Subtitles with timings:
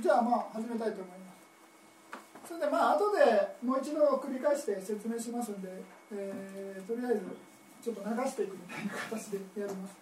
[0.00, 1.32] じゃあまあ始めたいと思いま
[2.44, 2.48] す。
[2.48, 5.68] それでまあ後でもう一度繰り返して説明しますんで、
[6.12, 7.20] えー、とりあえず
[7.82, 9.94] ちょっと流していくみたいな形でやります。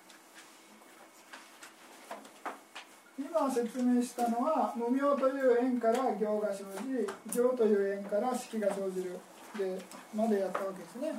[3.19, 9.19] 今説明したのは無名という縁から行が生じ行という縁から式が生じる。
[9.59, 9.79] で
[10.15, 11.13] までやったわけですね。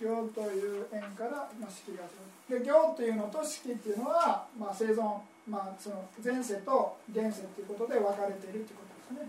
[0.00, 2.04] 行という縁から、まあ、式が
[2.48, 5.02] 生じるで行というのと式っていうのは、まあ、生存、
[5.48, 9.28] まあ、その前世と現世ということで分かれているということですね。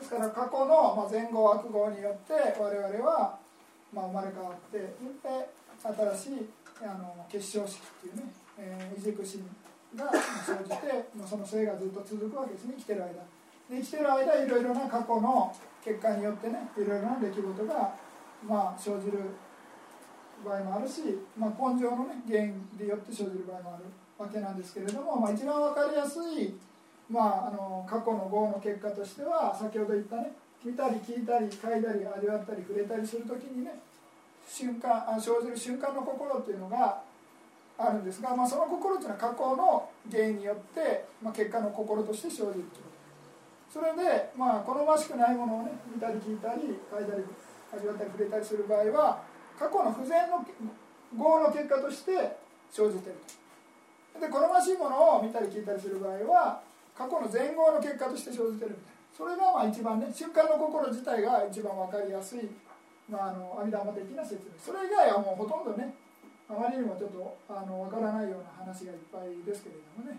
[0.00, 3.38] ですから過去の、まあ、前後悪号によって我々は、
[3.92, 4.94] まあ、生まれ変わってで
[5.82, 6.48] 新しい
[6.82, 8.22] あの結晶式っていうね、
[8.58, 9.46] えー、移軸心
[9.94, 10.10] が
[10.44, 12.74] 生じて、まあ、その性がずっと続くわけですね。
[12.76, 13.12] 生きてる間。
[13.70, 17.94] で生きてる間いろいろな過去の結果によってねいろいろな出来事が、
[18.46, 19.20] まあ、生じる
[20.44, 21.00] 場合もあるし、
[21.36, 23.84] まあ、根性の、ね、原因でよって生じる場合もある
[24.18, 26.54] わけなんですけれども、まあ、一番分かりやすい、
[27.10, 30.32] まあ、あの過去の業の結果としては先ほど言ったね
[30.64, 33.78] 見たり聞いたり嗅いだり味わったり触れたりする時にね
[34.48, 37.02] 瞬間あ生じる瞬間の心っていうのが
[37.76, 42.64] あるんですが、まあ、その心っていうのは過去の原因によって、まあ、結果の心として生じるという
[43.72, 47.24] それで、まあ、好ましくないものをね見たり聞いたり嗅いだり
[47.74, 49.22] 味わったり触れたりする場合は
[49.58, 50.44] 過去の不全の
[51.16, 52.36] 業の結果として
[52.70, 53.16] 生じてる
[54.14, 54.20] と。
[54.20, 56.60] で好ましいものを見たり聞いたりする場合は
[56.96, 58.94] 過去の前後の結果として生じてるみたいな。
[59.14, 62.50] それがまあ一番ね瞬間の心自体が一番分かりやすい
[63.08, 64.56] まあ、あの阿弥陀的な説明。
[64.58, 65.92] それ以外はもうほとんどね
[66.48, 70.18] あまりにもちょっとあの分からないような話がいっぱいですけれどもね。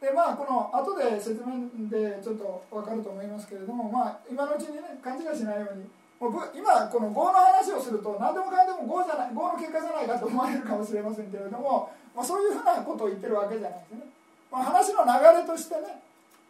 [0.00, 5.84] でまあこの後で説明でちょっと分かると思いますけれどもまあ今のうちにね勘違いしないように
[6.18, 14.06] もう今この業の話をすると何でもかんでも業じゃない業の結果じゃないかと思われるかもしれませんけれども、まあ、そういうふうなことを言ってるわけじゃないですね、
[14.50, 16.02] まあ、話の流れとしてね、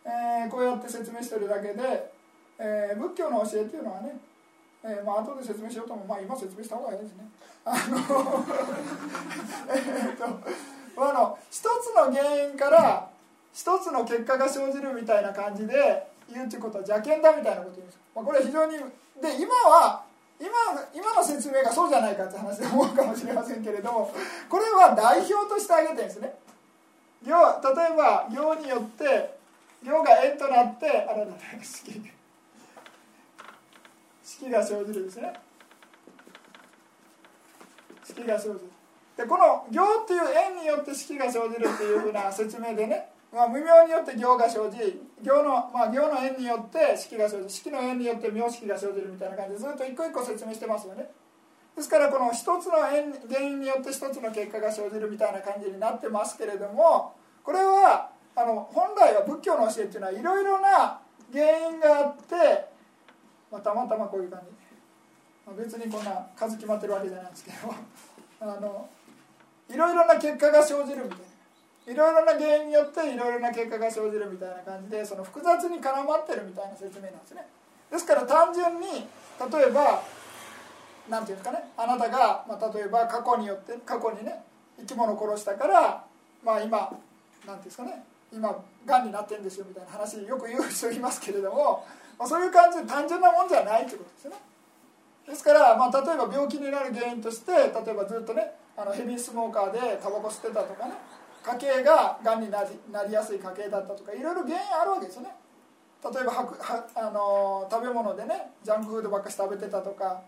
[0.06, 2.10] えー、こうやって説明してるだけで、
[2.58, 4.16] えー、仏教の教えっていうのはね
[4.84, 7.26] えー、まあ後で説明しようともまあ今説明した方がいいですね。
[7.64, 7.98] あの
[9.74, 10.24] えっと
[11.00, 13.08] あの一つの原因から
[13.52, 20.04] 一つの結果が生じるみたいな感じで言うっていうことは邪険だみたいなこと言うんです、まあ、これは非常にで今は
[20.38, 20.50] 今
[20.94, 24.12] 今の説明がそうじゃないかって話で思うかもしれませんけれども
[24.48, 26.34] これは代表として挙げてるんですね。
[27.26, 29.38] 行例えば行によって
[29.84, 32.00] 行が縁となってあららら式。
[34.50, 35.32] が生じるんですね。
[38.04, 38.60] 式が生じる。
[39.16, 51.10] でこの行っていう縁によって式が生じるっていうふうな説明でね、まあ、無名によって行が生じ行の,、まあ、行の縁によって式が生じ式の縁によって名式が生じるみたいな感じでずっと一個一個説明してますよね。
[51.76, 61.00] ですからこの一つの縁原因によって一つの結果が生じるみたいな感じになってますけれどもこれはあの本来は仏教の教えっていうのはいろいろな
[61.32, 62.78] 原因があって
[63.50, 64.46] まあ、たまたまこういう感じ、
[65.46, 67.56] まあ、別にこんな数決まってるわけじゃないんですけど
[68.40, 68.88] あの
[69.70, 71.27] いろいろな結果が生じるみたいな。
[71.88, 77.46] いろいろな原因によっていろいろな結果が生じるみたいな感じでその複雑に絡まってるみたいな説明なんですね。
[77.90, 80.02] ですから単純に例えば
[81.08, 84.42] 何て言うんですかねあなたが、まあ、例えば過去によって過去にね
[84.78, 86.04] 生き物を殺したから
[86.44, 86.96] まあ今何て
[87.46, 91.86] 言うんですかね今がんになってるんですよみたいな話よく言う人いますけれども
[92.18, 94.36] まあ、そういう感じで単純なもんじゃないということですよね。
[95.28, 100.94] ですから、まあ、例えば病気になる原因として例えばずっとねあのヘビースモーカーでタバコ吸ってたとかね
[101.48, 105.30] 家計ががんになりなりやすい家系だったとかいろいろ原因あるわけですよね。
[106.04, 110.20] 例えばははあの食べ物でねジャンクフードばっかし食べてたとか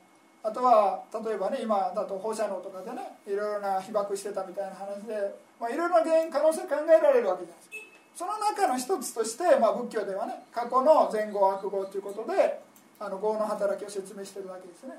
[0.42, 5.14] あとは例えばね今だと放射能とかでねいろいろな被爆してたみたいな話で、
[5.60, 7.76] まあ、いろいろな原因可能性考えられるわけじゃないですか。
[8.16, 12.60] その中の一つとして、まあ、仏教ではね過去の前後悪業ということで
[12.98, 14.94] あの業の働きを説明してるわけですね。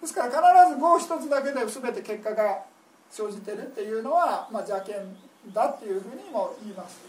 [0.00, 2.64] ですから必ず業一つだけで全て結果が
[3.10, 4.96] 生じてるっていうのは、まあ、邪険
[5.52, 7.00] だっていうふうにも言います。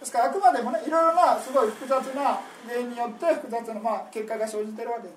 [0.00, 5.08] ですからあくまでもねいろいろなすごい複雑な原因によって複雑な、まあ、結果が生じてるわけ。
[5.08, 5.14] で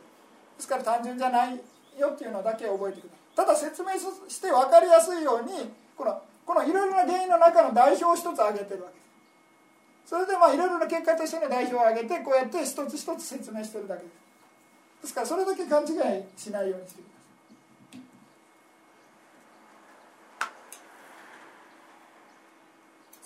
[0.57, 1.59] すから単純じゃない
[1.97, 3.19] よっていうのだけ覚えてください。
[3.35, 3.91] ただ説明
[4.27, 8.99] して分かりやすいようにこのこのいろいろな原因の中の代表を一つ挙げてるわけで
[10.05, 10.09] す。
[10.09, 14.13] それでまあいろいろな結果としての代表を挙げてこうやって一つ一つ説明してるだけです。
[15.03, 17.08] ですからそれだけ勘違いしないようにしてください。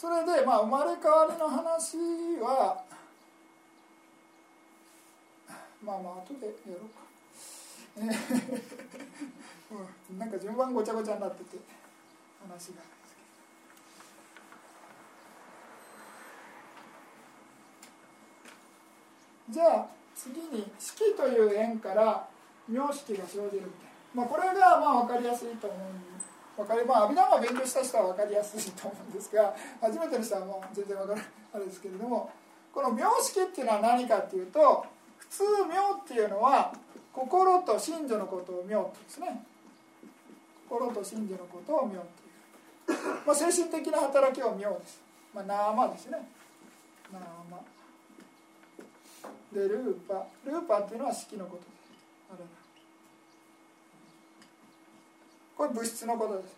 [0.03, 1.95] それで、まあ、生まれ変わりの話
[2.41, 2.83] は、
[5.81, 7.03] まあまあ、後でやろうか。
[10.19, 11.57] なんか順番ごちゃごちゃになってて、
[12.45, 12.81] 話が。
[19.49, 22.27] じゃあ次に「式」という円から
[22.67, 23.61] 名式が生じるみたい
[24.15, 26.12] な、まあ、これがまあ分かりやすいと思うんで
[26.55, 32.31] 分かりまあ阿弥陀を勉強した人は分かりやすいと思うんですが初めての人はもう全然分からないあれですけれども
[32.73, 34.85] この名式っていうのは何かっていうと
[35.17, 36.73] 普通名っていうのは
[37.13, 39.45] 心と真女のことを名ってですね。
[40.67, 42.01] 心と真女のことを名っ
[42.85, 44.99] ていう、まあ、精神的な働きを名です、
[45.33, 46.17] まあ、ナーマですね。
[47.11, 47.21] ナー
[47.51, 47.61] マ
[49.53, 51.73] でルーパルーパっていうのは式のことです。
[52.33, 52.62] あれ
[55.57, 56.55] これ物質のことです。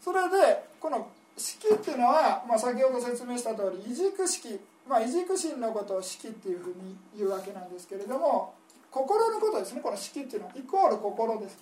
[0.00, 8.54] それでこの式っていうのは、まあ、先ほど説明した通り異軸式、まあ、異軸心のことを式っていうふうに言うわけなんですけれども
[8.90, 9.80] 心のことですね。
[9.80, 11.58] この式っていうのはイコール心です。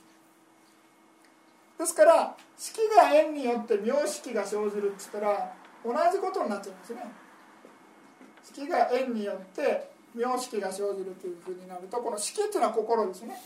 [1.79, 5.53] ですから式が縁によって名式が生じるっつったら
[5.85, 7.03] 同じことになっちゃうんですね。
[8.45, 13.37] 式が縁によって名式が生じるというふうになるとこの式っていうのは心ですね。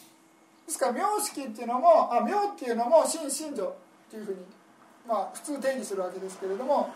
[0.71, 3.75] ですから名式っていうのもあ名っていうのも真信条っ
[4.09, 4.39] ていうふうに
[5.07, 6.95] まあ普通定義するわけですけれども、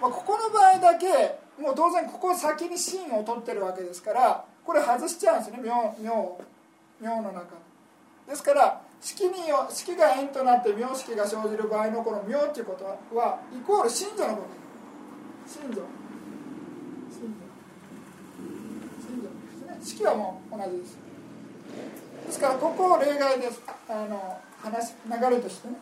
[0.00, 5.70] まあ、ここの場合だけもう当然ここ先に真を取ってるわけですからこれ外しちゃうんですね名
[6.02, 6.10] 名
[7.00, 7.54] 名の中
[8.28, 12.84] ですから式によ式が縁となって名式が生じる場合のこの名っていうこと
[13.16, 14.48] はイコール信条のこと。
[15.46, 15.82] 信条
[17.10, 17.46] 信条
[18.98, 19.28] 信条
[19.70, 22.01] ですね式はもう同じです。
[22.26, 23.60] ですからここを例外です。
[23.88, 25.74] あの話流れとしてね。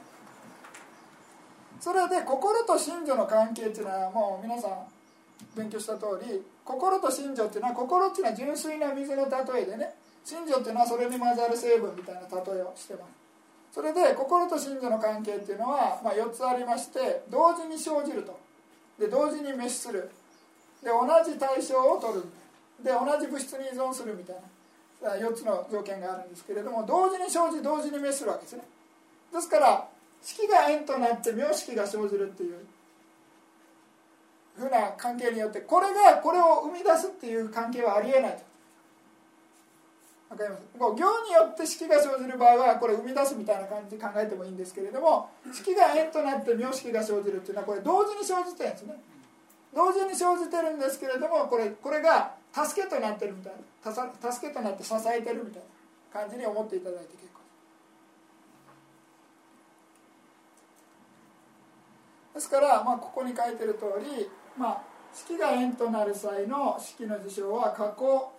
[1.80, 4.70] それで心と信条の関係っていうのはもう皆さん
[5.56, 9.94] 勉強した通り心と信条っていうのは心っていうのは純粋な水の例えでね
[10.24, 12.26] 信条っていうのはそれに混ざる成分みたいな例
[12.58, 13.20] えをしてます。
[13.72, 18.38] それで心と信条の関係っていうのは、まあ、4つありまして同時に生じると。
[18.98, 20.10] で同時に滅する。
[20.82, 22.24] で同じ対象を取る。
[22.82, 24.42] で同じ物質に依存するみたいな。
[25.02, 28.62] 4つの条件があるんですけれども同時に生じ同時に滅するわけですね。
[29.32, 29.88] ですから
[30.22, 32.58] 式が円となって名式が生じるっていう
[34.56, 38.50] ふうな関係によってこれがこれを生み出すっていう関係はありえないと。
[40.30, 40.62] わかります？
[40.78, 48.94] 行によって式が生じる場合はこれ生み出すみたいな感じで考えてもいいんですけれども式が円となって名式が生じるっていうのはこれ同時に生じてるんですね。
[49.74, 54.32] 同時に生じてるんですけれどもこれこれが助けとなってるみたいな。
[54.32, 55.62] 助けとなって支えてるみたい
[56.12, 57.40] な感じに思っていただいて結構。
[62.34, 64.82] ですから、まあ、ここに書いてる通り、まあ、
[65.12, 68.32] 式が円となる際の式の事象は過去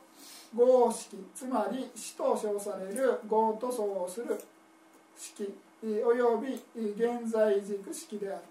[0.55, 4.39] 合式つまり死と称される合と相応する
[5.17, 5.53] 式
[5.83, 8.41] および現在軸式である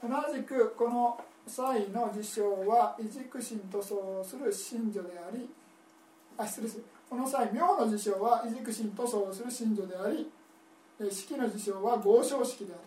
[0.00, 0.08] と。
[0.08, 5.48] 同じくこの際の事象は異軸心と相応する信女であり
[6.38, 10.28] あ失礼するこの際妙の事象は異軸心と相応する信女であり
[11.10, 12.80] 式の事象は合唱式である。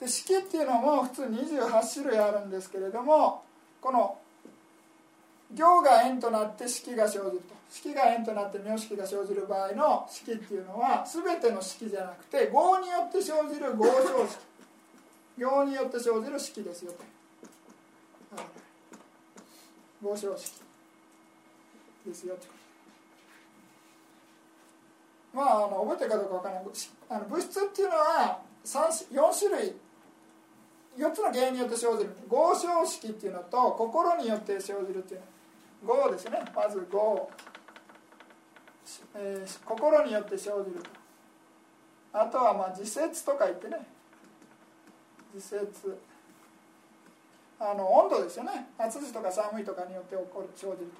[0.00, 3.42] で式っていうのも普通28種類あるんですけれども
[3.80, 4.18] この
[5.52, 7.58] 行が円となって式が生じると。
[7.70, 14.38] 式が円となって名式が生じる場合の式っていうのは全ての式じゃなくて合によって生じる合唱式。
[15.38, 16.98] 行によって生じる式ですよと。
[20.02, 20.62] 合唱式
[22.06, 22.46] ですよと。
[25.32, 26.64] まああの覚えてるかどうかわからない。
[27.08, 29.74] あの物質っていうのは4種類。
[30.98, 32.10] 4つの原因によって生じる。
[32.28, 35.20] 合唱式っていうのと心によって生じるっていう。
[35.86, 36.42] の合ですね。
[36.54, 37.30] まず合、
[39.14, 40.82] えー、心によって生じる。
[42.12, 43.86] あとはまあ自説とか言ってね。
[45.34, 45.98] 自説
[47.60, 48.70] あの温度ですよね。
[48.78, 50.92] 暑いとか寒いとかによって起こる生じる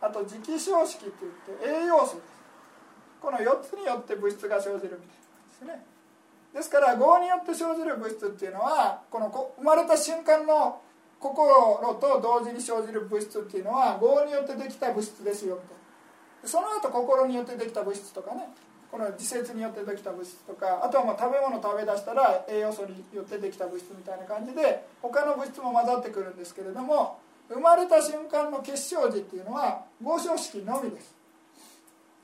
[0.00, 0.06] と。
[0.06, 2.34] あと磁気消式って言って栄養素です。
[3.22, 5.86] この4つによって物質が生じるみたいなんですね。
[6.52, 10.80] ですから業によって生じる物質っていうのはこの生まれた瞬間の
[11.18, 11.48] 心
[11.98, 15.68] と同時に生じる物質っていうのは業によってできた物質ですよみたい
[16.42, 16.48] な。
[16.48, 18.50] その後心によってできた物質とかね。
[18.94, 31.12] この自節によってできた物質とかあとはまあ食べ物食べ出したら栄養素によってできた物質みたいな感じで他の物質も混ざってくるんですけれども生まれた瞬間の結晶時っていうのは合唱式のみです。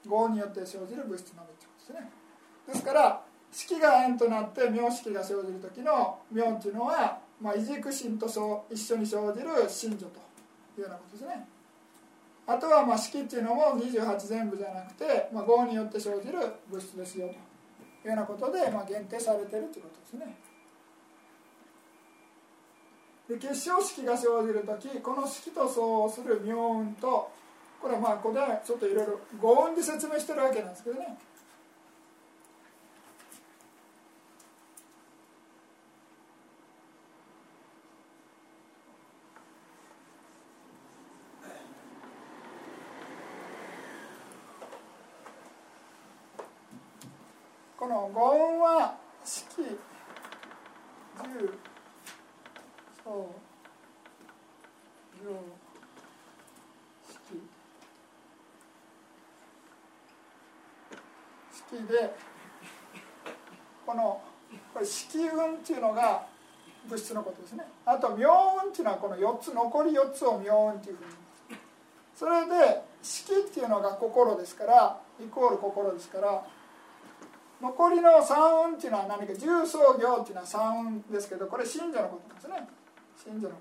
[0.07, 2.11] 合によって生じる物質のみってことですね。
[2.69, 8.29] ですから式が円となって名式が生じる時の名っていうのは、まあ、異軸心と
[8.71, 11.49] 一緒に生じる真女というようなことですね。
[12.51, 16.39] あとはまあ式っていうのも28全部じゃなくて、まあ、合によって生じる
[16.69, 17.37] 物質ですよとい
[18.07, 20.37] うようなことで、まあ、限定されてるということですね。
[23.29, 27.31] で結晶式が生じる時この式と相応する妙運と
[27.81, 31.17] これはまあここでちょっといろいろ合運で説明してるわけなんですけどね。
[47.81, 48.95] この語運は
[49.25, 49.75] 式十
[53.03, 53.41] そう
[55.25, 55.33] 行
[57.09, 57.41] 式
[61.51, 62.15] 式で
[63.87, 64.21] この
[64.75, 66.27] これ式運っていうのが
[66.87, 68.29] 物質のことですねあと妙
[68.63, 71.11] 運っていうのはこの4つ残り4つを妙運っていうふうに
[72.15, 76.45] それで式っていうのが心ですからイコール心ですから
[77.61, 82.35] 残りの三運っていうのは何か重創業っていうのは三運ですけどこれ信者のこと。
[82.35, 82.67] ですね
[83.23, 83.57] 信者のこ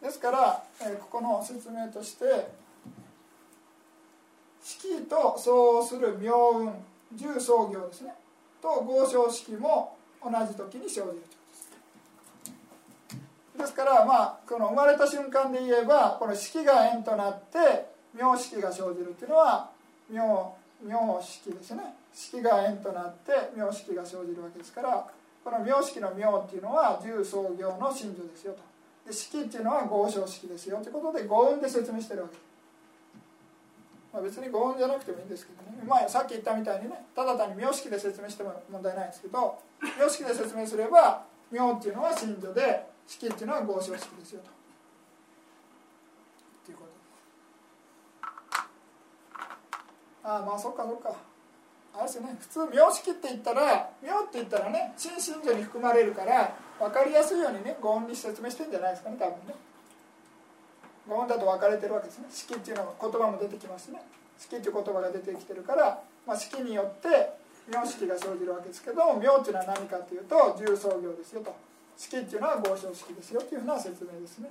[0.00, 0.06] と。
[0.06, 2.24] ですから、えー、ここの説明として
[4.62, 6.72] 式と相応する妙運
[7.12, 8.14] 重創業ですね。
[8.62, 11.08] と合唱式も同じ時に生じると。
[11.08, 11.24] いうこ
[13.56, 19.70] とですですからまあこの生まれた瞬間で言えばこの式が円となって妙式が生じるっていうのは
[20.10, 21.82] 妙妙式ですね。
[22.12, 25.06] 式が円となって妙式が生じるわけですから
[25.44, 28.60] この妙式の妙っていうのは重創業の真珠ですよと。
[29.06, 30.78] で式っていうのは合唱式ですよ。
[30.78, 32.36] ということで語運で説明してるわけ。
[34.12, 44.55] まあ、別に語運じゃなくてもいいんですけどね、まあ、さっき言ったみたいにねただ単に名式で説明しても問題ないんですけど名式で説明すれば妙っていうのは真珠で式っていうのは合唱式ですよと。
[50.26, 51.14] ああまあそっかそっか。
[51.94, 52.36] あれですね。
[52.40, 59.54] 普通名式って言ったら名って言ったらね新信者に含まれるから分かりやすいようにね語音に説明してんじゃないですかね多分ね。
[61.08, 62.26] 語音だと分かれてるわけですね。
[62.28, 64.02] 式っていうのは言葉も出てきますね。
[64.36, 67.38] 式っていう言葉が出てきてるから、まあ、式によって
[67.70, 71.54] 名式が生じるわけですけど名っていうのは何かというと重創業ですよと。
[71.96, 74.50] 式っていうのは合唱式ですよというふうな説明ですね。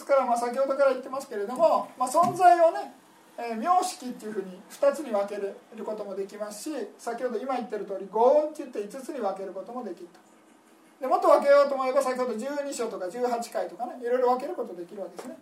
[0.00, 2.96] ですからまあ先ほどから言ってますけれども、まあ、存在をね、
[3.36, 5.54] えー、名式っていうふうに2つに分ける
[5.84, 10.18] こともできますし先ほど今言ってる通り語音って言って5つに分けることもできると。
[11.00, 15.36] でもっと分けようと思えば先ほど12章とか18回とかねいろいろ分けることできるわけですね。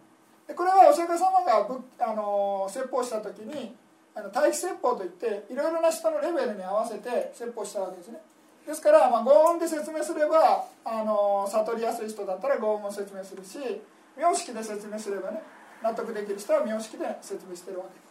[0.48, 1.66] でこれはお釈迦様が
[2.00, 3.76] あの説法した時に
[4.14, 8.18] あの対比説法といっていろいろな人のレベルに合わせて説法したわけですね。
[8.66, 13.80] ですから、まあ、語音で説明すればあの悟りやすい人だったら語音も説明するし
[14.18, 15.40] 名式で説明すればね
[15.82, 18.08] 納得できる人は名式で説明してるわけ。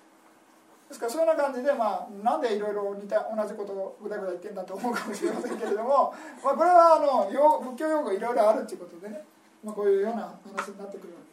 [0.88, 9.26] ですからそういうような感じで、まあ、なんでいろいろ似た同じことをぐだぐだ言ってんだと思うかもしれませんけれども、 まあ、これはあの仏教用語いろいろあるっていうことでね、
[9.66, 10.22] まあ、こういうような
[10.56, 11.28] 話になってくるわけ。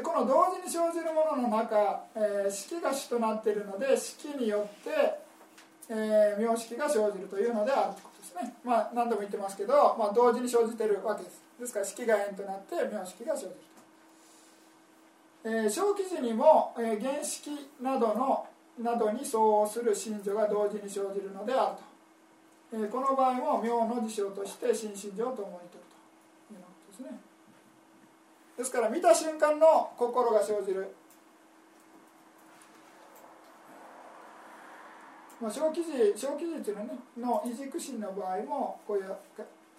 [0.00, 5.20] でこの同時に生じるものの中、えー、式が主となっているので式によって、
[5.88, 8.15] えー、名式が生じるというのであると。
[8.36, 11.42] ね、まあ、何度も言ってますけど、まあ、同時に生じてるわけです。
[11.58, 13.50] ですから式が円となって名式が生じる
[15.42, 17.50] と、えー、小記事にも、えー、原式
[17.80, 18.46] などの
[18.78, 21.70] などに相応する信条が同時に生じるのであ
[22.72, 25.84] ると、えー、この場合も名の事象として新信条と思われてる
[26.48, 27.18] ということですね。
[28.58, 30.94] ですから見た瞬間の心が生じる。
[35.40, 39.08] まあ、小記事小記事っていうの,、ね、の異軸心の場合もこうや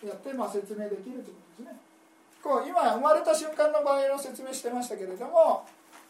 [0.06, 1.24] やってまあ説明できるというこ
[1.58, 1.80] とですね。
[2.44, 5.66] こう今生まれた瞬間の場合の説明してましたけれども、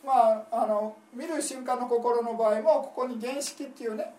[0.05, 4.13] まあ、あの見る瞬間の心の場合もここに原式っていうね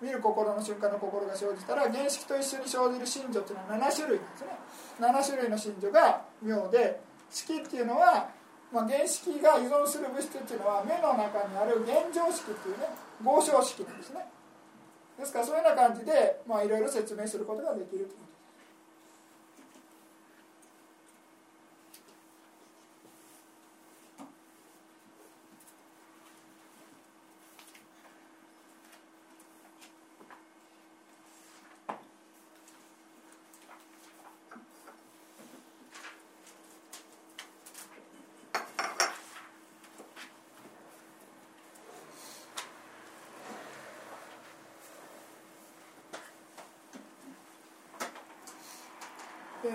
[0.00, 4.48] 見る心の瞬間の心が生じたら原式と一緒に生じる心情っていうのは7種類なんですね。
[5.00, 7.00] 7種類の心情が妙で
[7.30, 8.28] 式っていうのは、
[8.70, 12.86] まあ、原式が依存する物質っていうのは目の中にある現状式っていうね
[13.24, 14.20] 合唱式なんですね。
[15.18, 18.23] ですからそういうような感じでいろいろ説明することができると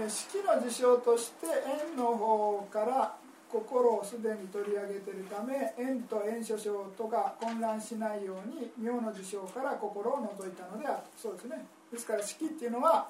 [0.07, 1.47] 式の事象として
[1.91, 3.15] 円の方から
[3.51, 11.65] 心をすでに取り上げているため縁と縁所症とか混乱しないように妙の事象から心を除いたのであるそうですね。
[11.91, 13.09] ですから式っていうのは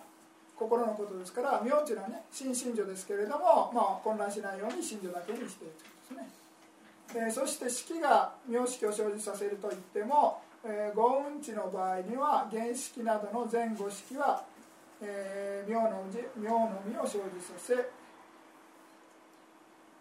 [0.59, 5.73] 心のことですから妙っていうのはね心身女ですけれども、まあ、混乱しないように心女だけにしている
[6.07, 6.27] というこ
[7.07, 14.43] とですね、えー、そして式が妙式を生じさせるといっても、えー、五運値の場合には原式などの前後式は、
[15.01, 16.03] えー、妙の
[16.35, 17.73] 妙の実を生じさせ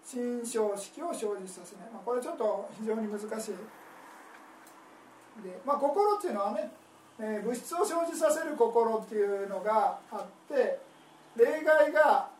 [0.05, 3.50] 心象式を生じさせない、まあ、これちょっと非常に難しい。
[5.45, 6.73] で、まあ、心っていうのはね、
[7.21, 10.81] えー、物質を生じさせる心っていうのがあって
[11.37, 12.31] 例外が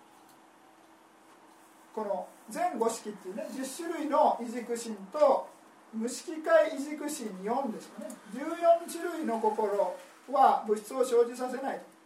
[1.95, 5.47] この全五式っていうね10種類の異軸心と
[5.93, 8.11] 無色界異軸心4ですかね。
[8.35, 9.95] 14種類の心
[10.33, 11.98] は物質を生じさせないと。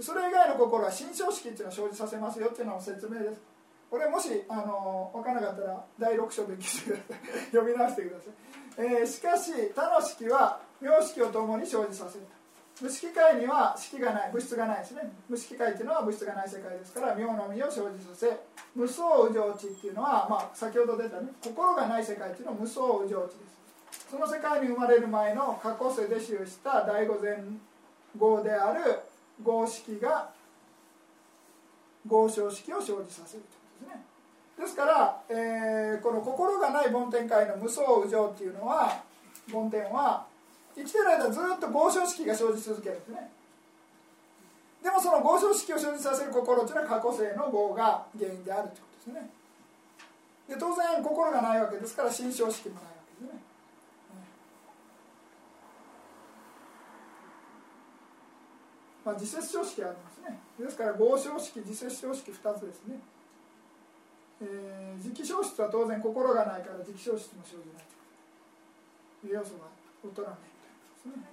[0.00, 3.40] それ以外の心は心象式っていうのを生じさせますよっていうのを説明です。
[3.90, 8.30] これもしあの分からなかったら第6章勉強してください読み直してくださ
[8.82, 12.26] い、えー、しかし他の式は名式を共に生じさせる。
[12.82, 15.12] 無色界には式がない物質がないですね。
[15.28, 18.36] 無色界っていうのは物質がない世界ですから妙の実を生じさせ
[18.74, 24.10] 無相無常地っていうのは、まあ、先ほど出たね心がない世界っていうのは無相無常地です。
[24.10, 27.38] その世界に生まれる前の過去世で習した第五前
[28.18, 28.98] 号である
[29.42, 30.30] 合式が
[32.06, 34.04] 合唱式を生じさせるとですね。
[34.58, 39.02] ですから、えー、この心がない梵天界の無双無常っていうのは
[39.50, 40.26] 梵天は
[40.76, 43.30] 生きてる間ずっと合唱式が生じ続けるんですね。
[44.82, 49.30] でもその合唱式を生じさせる心っていうのは過去世の業が原因であるということですね。
[50.48, 53.40] で当然心がないわけですから心象式もないわけですね
[59.04, 60.38] まあ、自節小式ありますね。
[60.58, 62.98] ですから合唱式自節小式2つですね。
[64.40, 67.94] えー、磁気消失は当然心がないから磁気消失も生じないと。
[69.26, 69.72] いう要素が
[70.04, 70.38] 劣らない
[71.02, 71.24] ということですね、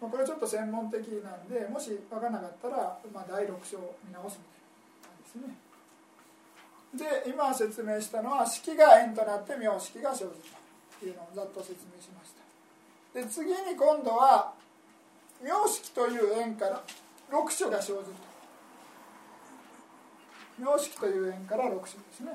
[0.00, 4.68] まあ、これちょっと専門的なんでもし分からなかったら、まあ、第6章を見直すみたい
[5.00, 5.70] な感じですね。
[6.90, 10.58] で今説明したのは式が円となって名式が生じた
[10.98, 13.20] というのをざっと説明しました。
[13.20, 14.52] で次に今度は
[15.42, 16.82] 名式という縁から
[17.30, 18.04] 6所が生じる。
[20.58, 22.32] と様式という縁から6種ですね。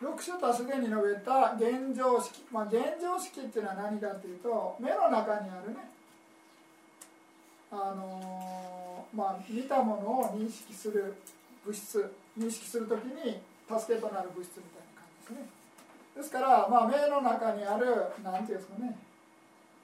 [0.00, 5.90] 6書とはすでに述べた現状式、まあ、現状式っていうのは何かっていうと目の中にあるね。
[7.70, 11.14] あのー、まあ、見たものを認識する
[11.64, 12.12] 物質。
[12.38, 15.48] 認識するときに助けとなる物質みたいな感じですね。
[16.16, 17.86] ですから、まあ、目の中にある
[18.24, 18.98] 何ていうんですかね。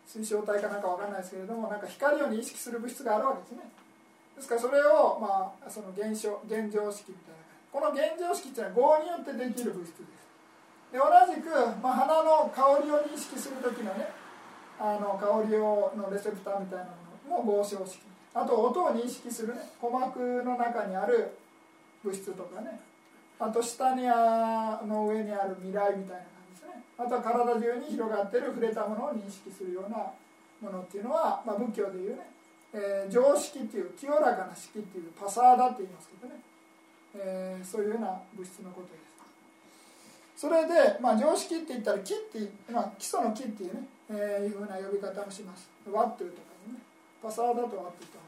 [0.06, 3.70] 水晶体かなんか分かんないですけれどもなんか光を認識する物質があるわけですね。
[4.36, 7.45] ですからそれを、まあ、その現象現状式みたいな。
[7.76, 10.24] この現状式っていうのは合によってできる物質です。
[10.88, 11.52] で同じく、
[11.84, 14.08] まあ、鼻の香りを認識する時のね
[14.80, 16.96] あの香りをのレセプターみたいな
[17.28, 18.00] ものも合唱式。
[18.32, 21.36] あと音を認識するね鼓膜の中にある
[22.02, 22.80] 物質とかね。
[23.38, 26.80] あと下にあの上にある未来みたいな感じですね。
[26.96, 30.16] あとは体中に広がってる触れたものを認識するような
[30.64, 32.24] ものっていうのは、まあ、仏教でいうね、
[32.72, 36.40] えー、常識っていう清らかな式っていうパサーダって言いますけどね。
[37.18, 38.98] えー、そういうような物質のことで
[40.36, 40.40] す。
[40.40, 45.68] それで、まあ、常識って言ったら木って、まあ、基礎の木っていうね、えー、いうふうな呼び方をします。
[45.90, 46.78] ワットゥとかね。
[47.22, 48.26] パサーダとワットゥと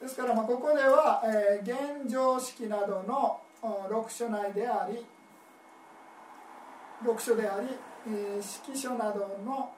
[0.00, 5.04] ですから、まあ、ここでは、えー、現常識などの6書内であり
[7.04, 7.66] 6書であり、
[8.06, 9.72] えー、式書などの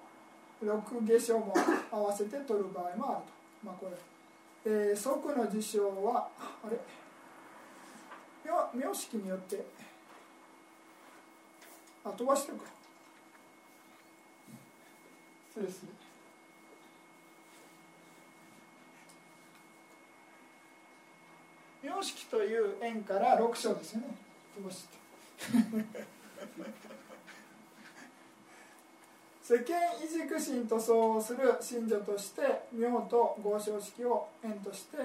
[0.62, 1.54] 6下書も
[1.90, 3.04] 合わせて取る場合もあると、
[3.64, 6.28] まあ、これ、えー、即の事象は
[6.62, 6.76] あれ？
[8.74, 9.64] 名式によって
[12.04, 12.64] あ飛ばしてるか。
[15.54, 15.90] そうですね。
[21.82, 24.06] 名式という円から6章ですよね。
[24.56, 24.98] 飛ばして。
[29.42, 29.64] 世間
[30.00, 34.96] 異軸心と相応する信女として名と合唱式を縁として、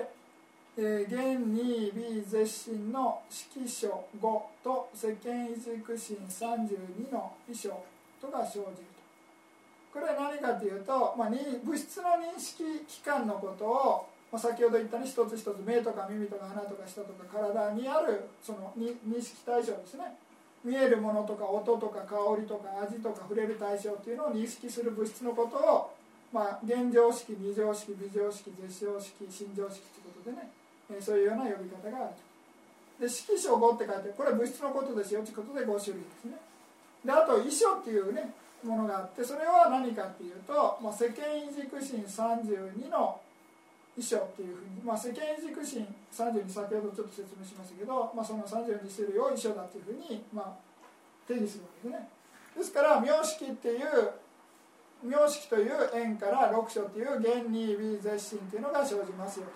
[0.78, 4.22] えー、現に微絶心の式書5
[4.62, 7.82] と世間異軸心32の衣装
[8.20, 8.96] とが生じると。
[9.94, 20.04] これは何かというと、まあ、物質の認識器官のことを、まあ、先ほど言ったね一つ一つ目とか耳とか鼻とか舌とか体にあるその認識対象ですね。
[20.66, 25.94] 見えるものとか音とか香りとか味とか触れる対象っていうのを認識する物質のことを、
[26.34, 30.50] まあ、現状式二乗式微乗式絶唱式心情式ということでね、
[31.00, 32.16] そういうような呼び方がある
[33.00, 36.38] で色書語って書いてこれは物質のことですよということで5種類ですね。
[37.04, 43.20] であと遺書っていうねものがあってそれは何かっていうと、まあ、世間異軸心32の
[43.98, 50.54] 遺書っていうふうに、まあ、世間軸心32先ほどちょっと説明しましたけど、まあ、その32種類を遺書だというふうに、まあ、
[51.28, 52.10] 定義するわけですね。
[52.58, 54.12] ですから名式っていう
[55.04, 59.52] 名式という縁から六書っていう原二微絶心っていうのが生じますよで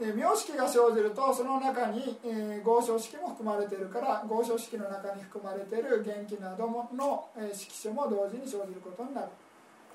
[0.00, 9.28] 名式が生じるとその中に、えー、合唱式も含まれているから合唱式の中に含まれている元気などの、えー、式書も同時に生じることになる。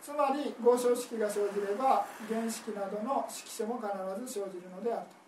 [0.03, 3.89] つまり合唱式が生じれば原式などの式書も必
[4.31, 5.25] ず生じるのであると。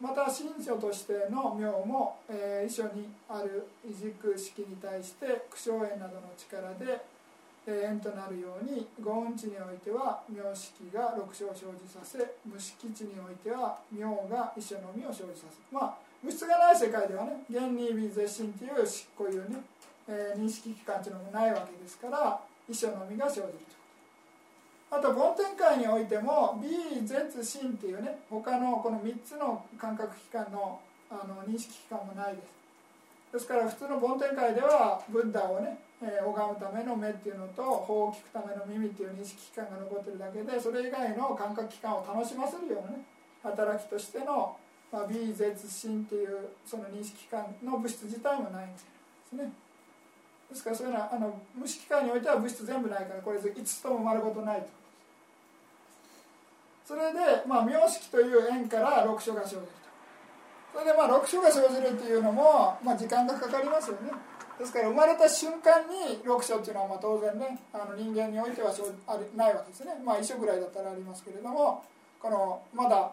[0.00, 7.00] また神書としての名も、えー、遺書にある異軸式に対して苦笑縁などの力で、
[7.70, 18.72] 縁となるように五運地においては名式が六章を生じさせ無式地においては名が遺書のみを生じさせまあ物質がない世界ではね現に微絶心っていう
[19.16, 19.56] こういうね、
[20.08, 23.78] えー、認識機関っていうのもないわけですから遺書のみが生じると。
[24.90, 32.58] あと梵天界においても B 絶心っていうね他のこの3つの感覚器官のあの認識器官もないです
[33.32, 43.02] ですから普通の梵天界ではブッダをね、えー、拝むための目っていうのと法を聞くための耳っていう認識器官が残ってるだけでそれ以外の感覚器官を楽しませるようなね
[43.42, 44.56] 働きとしての、
[44.92, 49.52] まあ、B 絶心っていうその認識器官の物質自体もないんですね。
[50.50, 54.68] ですからそういうのはあの無色界においては物質全部ないからこれ5つとも丸ごとないと。
[56.86, 59.68] それで、まあ、名式という縁から六書が生じると。
[60.72, 64.10] それでまあ六書が生じるっていうのも、まあ、時間がかかりますよね。
[64.58, 68.74] ですから生まれた瞬間に六書っていうのはまあ当然ねあの人間においては
[69.06, 69.92] あないわけですね。
[70.04, 71.84] まあ一緒ぐらいだったらありますけれども
[72.20, 73.12] このまだ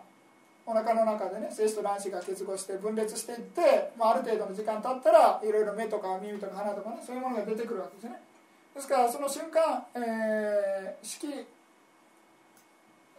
[0.65, 8.19] お腹の中でね精子と卵子が結合して分裂していって、まあ、ある程度の時間経ったらいろいろ目とか耳とか鼻とかねそういうものが出てくるわけですね。
[8.73, 11.27] ですからその瞬間、えー、式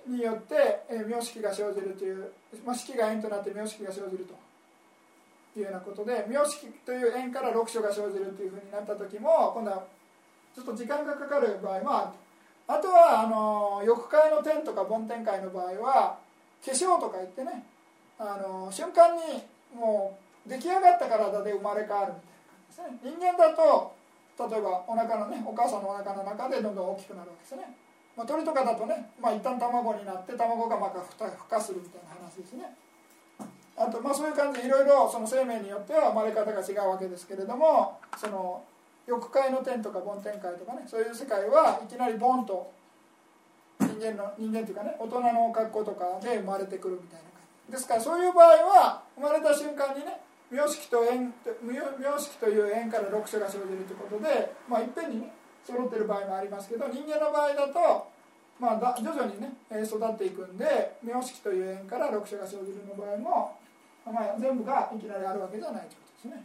[0.08, 2.32] によって、えー、名式が生じるという、
[2.64, 4.45] まあ、式が縁となって名式が生じると。
[5.56, 9.84] ていうようなことで名式という縁から六書が生じるというふうになった時も今度は
[10.54, 12.26] ちょっと時間がかかる場合もある
[12.68, 16.18] あとはあの翼界の天とか梵天界の場合は
[16.60, 17.64] 化粧とか言ってね
[18.18, 23.00] あの瞬間にもう出来上がった体で生まれ変わるみたいな感じですね。
[23.00, 23.96] 人間だと
[24.36, 27.72] 例えばお腹のねお母さんのお腹の中でどんどん大きくなるわけですね。
[28.16, 32.64] まあ、鳥とかだとね、まあ、一旦卵になって卵がまた孵化するみたいな話ですね。
[33.76, 38.62] あとまあそういう感じでいろいろその生命によっては生まれ方が違うわけですけれどもその
[39.06, 42.72] 翼界の天とか梵天界とかねそういう世界はいきなりボンと
[43.78, 47.72] 人間の人間というかね大人の格好とかで生まれてくるみたいな感じ。
[47.72, 51.74] ですからそういう場合は生まれた瞬間にね名式と縁名
[52.18, 55.32] 式という縁から六種が生じるということで、まあ、いっぺんにね
[55.64, 58.06] 揃ってる場合もありますけど人間の場合だと、
[58.60, 59.50] まあ、だ徐々にね
[59.82, 63.58] 育っていくんで名式という縁から六者が生じるの場合も、
[64.12, 66.44] まあ、全部がいきなりあるわけじゃないということですね。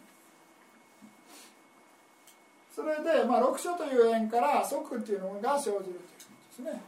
[2.75, 6.01] それで、まあ、六書という縁から即っていうのが生じるというこ
[6.57, 6.81] とですね。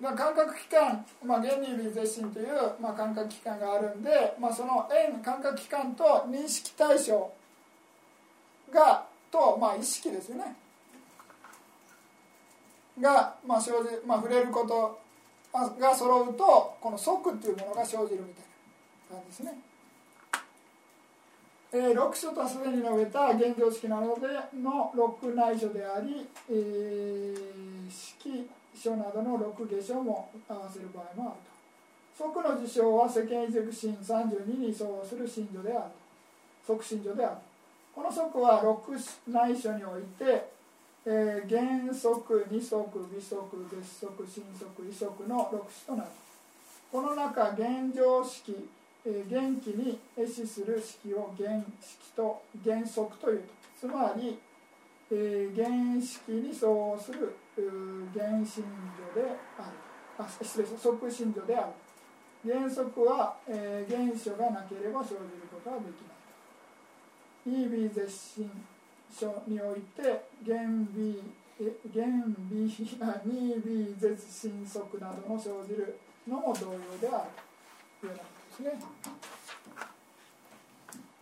[0.00, 2.48] まあ、感覚器官、まあ、原理類絶心という、
[2.80, 7.32] まあ、感覚器官があるんで、まあ、その縁感覚器官と認識対象
[8.72, 10.56] がと、まあ、意識ですよね
[13.00, 15.00] が、まあ、生じまあ、触れること
[15.80, 18.44] が揃うとこの即っていうものが生じるみたい
[19.10, 19.58] な感じですね。
[21.72, 24.26] えー、6書とすでに述べた現状式なので
[24.62, 32.28] の6内書であり、えー、式書などの6下書も合わせる場合もあると。
[32.32, 35.84] 即の事象は世間移軸心32に相応する信条である
[36.66, 37.36] 即信条である。
[37.94, 40.58] この即は6内書において
[41.10, 46.10] えー、原則二則微則月則新則異則の6種となる。
[46.92, 48.68] この中現状式、
[49.04, 53.42] 元気に壊死する式を原式と原則という。
[53.78, 54.38] つまり、
[55.10, 55.68] えー、原
[56.00, 57.36] 式に相応する
[58.12, 58.64] 原心
[59.14, 59.68] 女である。
[60.18, 61.72] あ失礼し即心女である。
[62.44, 67.66] 原則は、えー、原書がなければ生じることはできない。
[67.66, 68.50] EB 絶心
[69.10, 70.02] 書において
[70.44, 70.58] 原
[70.92, 71.22] B
[71.92, 72.06] 原
[72.50, 77.30] B 2B 絶心則などの生じるのも同様である。
[78.00, 78.80] というようなことですね。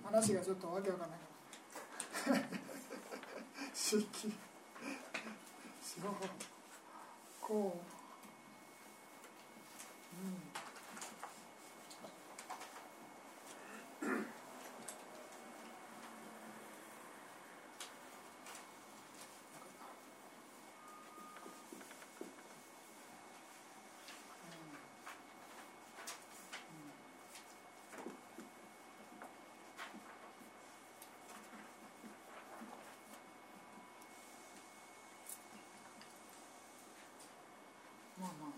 [0.04, 1.18] 話がちょっとわけわかんない
[2.24, 2.36] から
[3.74, 4.32] 四季。
[5.82, 6.14] 四方。
[7.40, 7.95] こう。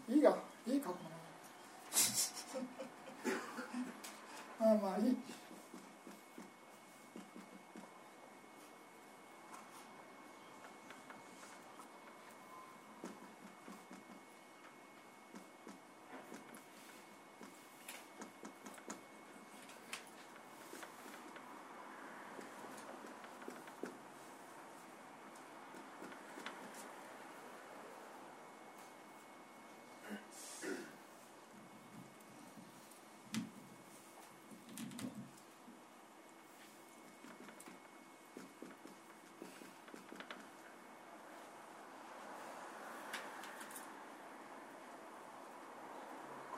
[0.08, 0.34] いいが
[0.66, 0.96] いいかも
[4.58, 5.16] まあまあいい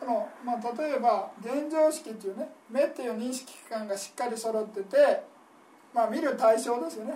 [0.01, 5.23] この、まあ、例えば現状式っていうね目っていう認識器官がしっかり揃ってて、
[5.95, 7.15] まあ、見る対象ですよね、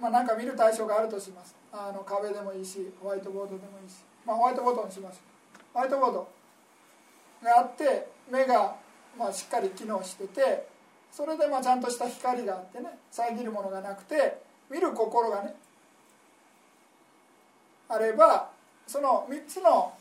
[0.00, 1.54] まあ、なんか見る対象があるとします。
[1.70, 5.20] あの壁でもいいしホワイトボードでもいいし、まあ、ホワイトボードにします。
[5.74, 6.28] ホワイトボード
[7.42, 8.76] があって目が
[9.18, 10.66] まあしっかり機能してて
[11.10, 15.54] それでまあちゃんとした光があってね遮るものがなくて見る心がね
[17.88, 18.50] あれば
[18.86, 19.92] その3つの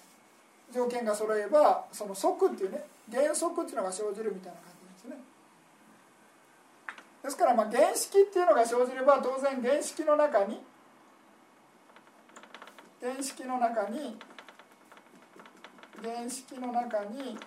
[0.73, 5.23] 条件が揃えばその則っていうね原則っていうのが生じるみたいな感じですね。
[7.23, 10.59] ですからまあ原式っていうのが生じれば当然原式の中に
[12.99, 14.17] 原式の中に
[16.01, 17.37] 原式の中に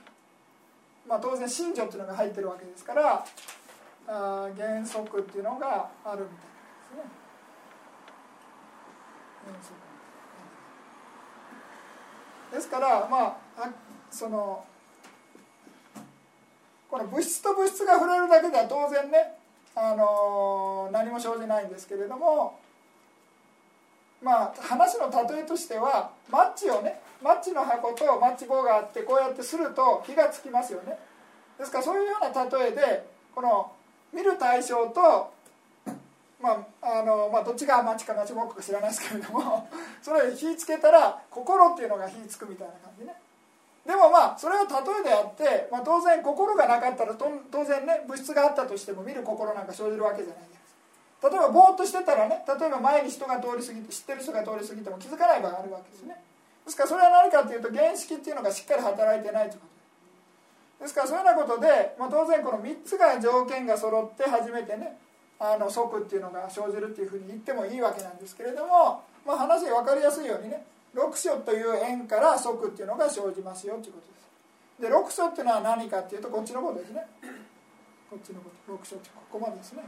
[1.09, 3.25] まあ当然真女っていうのが入ってるわけですから
[4.07, 6.47] あ原則っていうのがあるみたいで
[6.85, 7.11] すね。
[9.47, 9.86] 原則。
[12.53, 13.71] ですからまあ
[14.11, 14.65] その
[16.91, 19.35] この物質と物質が触れるだけでは当然ね、
[19.75, 22.59] あの何も生じないんですけれども
[24.23, 30.99] まあ話の例えとしてはマッチをねマッチの箱とマッチ棒があってこうやってすると火がつきますよね。
[31.59, 33.73] ですからそういうような例えでこの
[34.13, 35.33] 見る対象と
[36.41, 39.69] まああのまあ、どっちが町か町もか知らないですけれども
[40.03, 43.15] それ火つけたら心っていうのが火つくみたいな感じね。
[43.87, 50.57] でもまあそれは例えであって、まあ、当然心がなかったら当然ね物質があったとしても見る心なんか生じるわけじゃないです
[51.23, 56.21] 例えばぼーっとしてたらね例えば前に人が通り過ぎて知ってる人が通り過ぎても気づかない場合があるわけですね。
[56.65, 59.77] ですからそれは何かっていうと原式っていうのがしっかり働いてないということ。
[60.85, 64.99] ですからそういうようなことで、まあ、当然この3つが条件が揃って初めてね
[65.39, 74.27] あの即っていうのが生じるっていうふうに言ってもいいわけなんですけれども、まあ、話分かりやすいようにね6所という円から即っていうのが生じますよということです。
[74.81, 77.07] で6所っていうのは何かっていうとこっちのことですね。
[78.09, 79.83] こっちのこと6所ってここまでですね。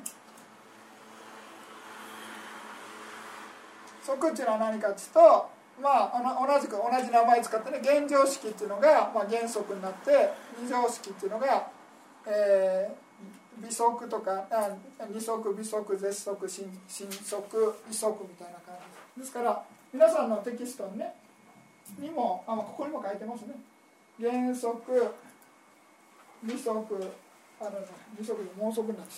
[4.04, 5.20] 即っていうのは何かっていうと
[5.80, 10.30] まあ同じく同じ名前使ってね現状式っていうのが、まあ、原則になって
[10.60, 11.68] 二乗式っていうのが、
[12.26, 13.07] えー
[13.62, 14.46] 微足とか
[15.10, 17.42] 二足微足絶足新新足
[17.88, 18.74] 微足みたいな感
[19.16, 19.20] じ。
[19.20, 21.14] ですから皆さんのテキストにね
[21.98, 23.54] にもあここにも書いてますね。
[24.20, 25.14] 原則
[26.42, 26.70] 二足
[27.60, 27.70] あの
[28.18, 29.12] 二足で猛足になって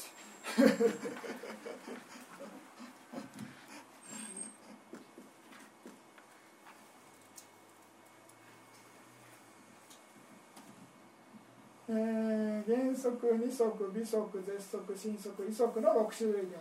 [11.92, 16.60] えー、原則二足微足絶足新足異足の6種類であ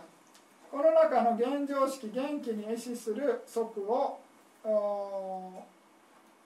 [0.72, 4.18] この中の現状式元気に壊死する則を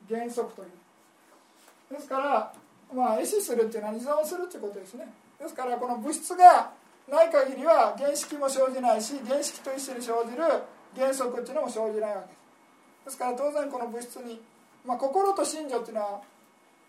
[0.07, 1.95] 原則という。
[1.95, 2.53] ですから
[2.95, 5.09] まあ壊死するっていうのは依存するっていうことですね。
[5.41, 6.71] ですからこの物質が
[7.09, 10.45] ない限りは原式も生じないし原式と一緒に生じる
[10.95, 13.05] 原則っていうのも生じないわけです。
[13.07, 14.43] ですから当然この物質に、
[14.85, 16.21] まあ、心と心情っていうのは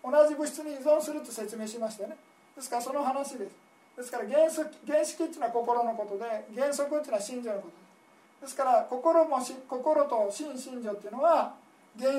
[0.08, 2.16] 同じ物質に依存すると説明しましたよね。
[2.54, 3.56] ですからその話です。
[3.96, 7.68] ですから原則原式っていうのは心のことで原則っていうのは心情のこと。
[7.68, 7.86] です
[8.42, 9.38] ですから心も
[9.68, 11.54] 心と心心情っていうのは
[11.98, 12.12] 原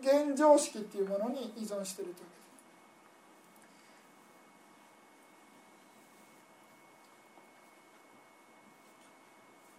[0.00, 2.14] 現状式っていうものに依存している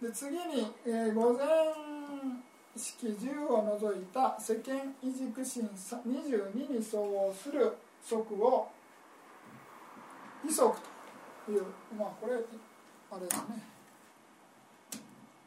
[0.00, 1.46] というで次に、えー、午前
[2.78, 8.68] 式10を除いた世間異軸心22に相応する則を
[10.48, 10.78] 異則
[11.44, 11.64] という
[11.98, 12.34] まあこれ
[13.10, 13.62] あれですね。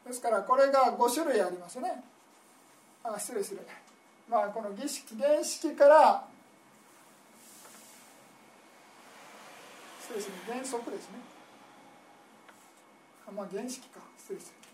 [0.06, 2.02] ですからこれが5種類ありますね。
[3.04, 3.62] あ失礼失礼。
[4.28, 6.24] まあこの儀式原式から
[10.00, 10.20] 失礼。
[10.20, 11.18] すね原則ですね。
[13.28, 14.00] あまあ原式か。
[14.18, 14.71] 失礼失礼。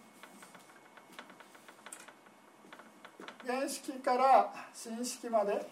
[3.48, 5.66] 原式から新式まで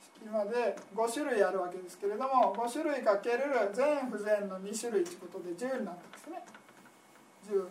[0.00, 3.38] 式まで5種類あるわけですけれども5種類かける
[3.74, 6.42] 全不全の2種類ということで10になるんですね。
[7.50, 7.66] 10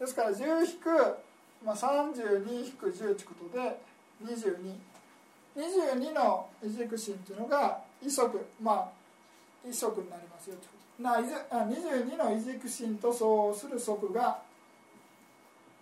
[0.00, 0.90] ですから10引く、
[1.64, 3.80] まあ、32引く10ということで
[4.24, 4.74] 2222
[5.58, 8.44] 22の異軸心というのが異則。
[8.60, 8.88] まあ
[9.68, 10.62] 異則になりますよと。
[10.62, 14.38] いうこと22の異軸心と相応する則が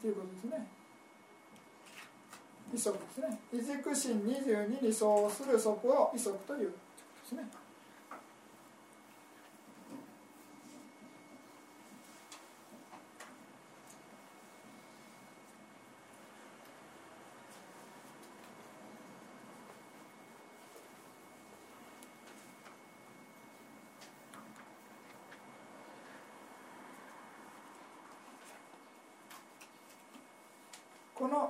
[0.00, 0.66] ということですね。
[2.74, 3.38] 異則ですね。
[3.52, 6.78] 異軸心22に相応する則を異則というこ
[7.30, 7.65] とですね。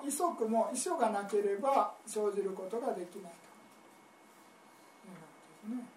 [0.07, 3.33] 遺則も遺書がなければ生じることができない
[5.65, 5.97] という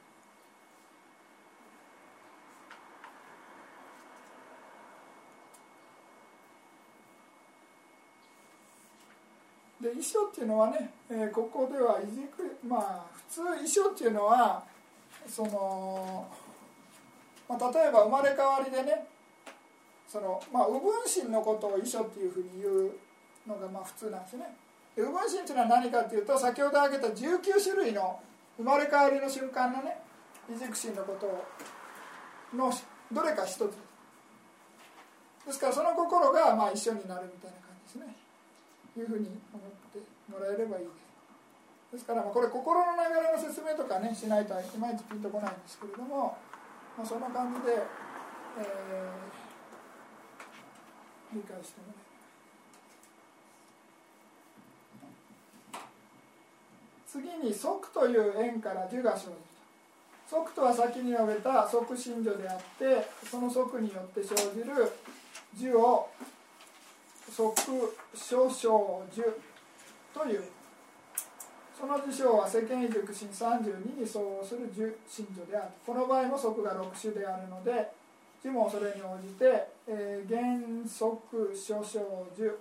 [9.93, 14.63] で遺書っていうのはね、えー、ここではじくまあ普通遺書っていうのは
[15.27, 16.27] その、
[17.47, 19.05] まあ、例えば生まれ変わりでね
[20.07, 22.91] その、まあ、右分身のことを遺書っていうふうに言う
[23.47, 24.55] のがまあ普通なんですね。
[24.95, 28.19] で右分身というのは何かというと先ほど挙げた19種類の
[28.57, 29.97] 生まれ変わりの瞬間のね
[30.51, 31.45] 異軸心のことを
[32.55, 32.71] の
[33.11, 33.61] どれか一つ。
[35.45, 38.15] ですからその心がまあ一緒になるみたいな感じですね。
[38.97, 39.99] いうふうに思って
[40.31, 41.09] もらえればいいです。
[41.93, 46.37] ですからまあこれ心の流れの説明とかねしないといまいちピンとこないんですけれども、
[46.97, 52.09] まあ、そんな感じで、えー、理解してもらえ
[57.11, 59.31] 次に即という縁から樹が生じる
[60.29, 61.67] 即とは先に述べた。
[61.67, 64.91] 即心女であってその即によって生じる
[65.57, 66.07] 樹を
[67.31, 67.55] 即
[68.13, 68.57] 諸生
[69.11, 69.23] 樹
[70.13, 70.43] という。
[71.79, 75.67] その事象は世間異熟心32に相応する樹心女である。
[75.85, 77.89] この場合も即が6種であるので
[78.43, 81.99] 樹もそれに応じて、えー、原則諸生
[82.35, 82.51] 樹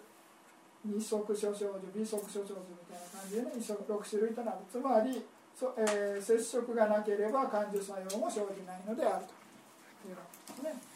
[0.85, 1.65] 二足諸生樹
[1.95, 5.23] 微足諸生樹みたいな感じでね6種類となるつまり
[5.55, 10.88] そ、えー、接触がなければ感受作用も生じないのであるというわけですね。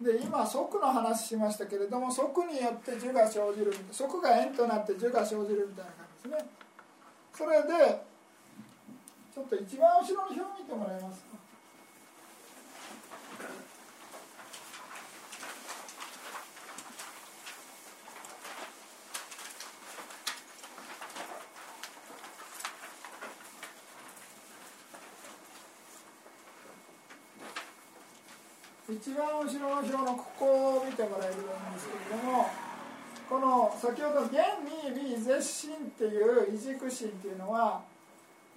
[0.00, 6.50] で今即の話しましたけれども即によって樹が生じる即が円となって樹が生じるみたいな感じですね。
[7.36, 8.02] それで
[9.34, 11.39] ちょっと一番後ろの表を見てもらえますか？
[28.92, 32.46] 一番後ろの表のここを見てもらえるといいんですけれども
[33.28, 34.34] この先ほど「現
[34.66, 37.80] に微絶心」っていう異軸心っていうのは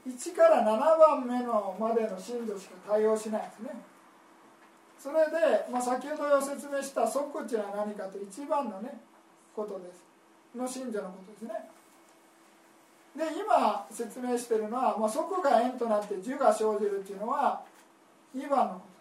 [0.08, 3.70] 1から7番目のまでの信女しか対応しないですね。
[5.00, 9.00] それで、まあ、先ほど説明した即っていうのは何かと一番のね
[9.56, 10.04] ことです。
[10.56, 11.70] の信者のことですね。
[13.16, 17.62] で今説明してるのは、まあ、即が縁となって樹が生じるっていうのは
[18.36, 18.93] 2番のこと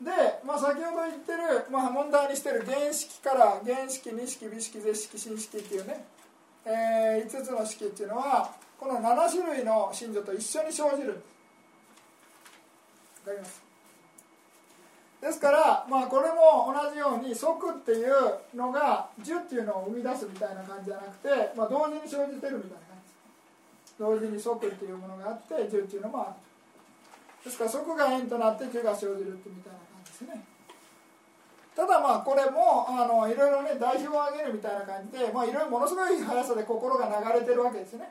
[0.00, 0.10] で、
[0.46, 6.04] まあ、先ほど言ってる、まあ、問題にしてる原式から原式二式美式絶式新式っていうね、
[6.64, 11.08] えー、5つの式っていうのはこの7種類の真女と一緒に生じる。
[11.10, 11.14] わ
[13.26, 13.68] かります？
[15.20, 23.12] ですから、まあ、これも同じように即っていうのが10っていうのを生み出すみたいな感じじゃなくて、まあ、同時に生じてるみたいな感じ。
[23.98, 26.48] 同時に即っていうものがあって10っていうのもある。
[27.44, 29.87] ですから即が円となって10が生じるってみたいな
[30.18, 30.42] ですね。
[31.76, 38.10] ただまあこれもあのいろいろね代表を挙げるみたいな感じで、まあ、いろいろものすごい速さで心が流れてるわけですね。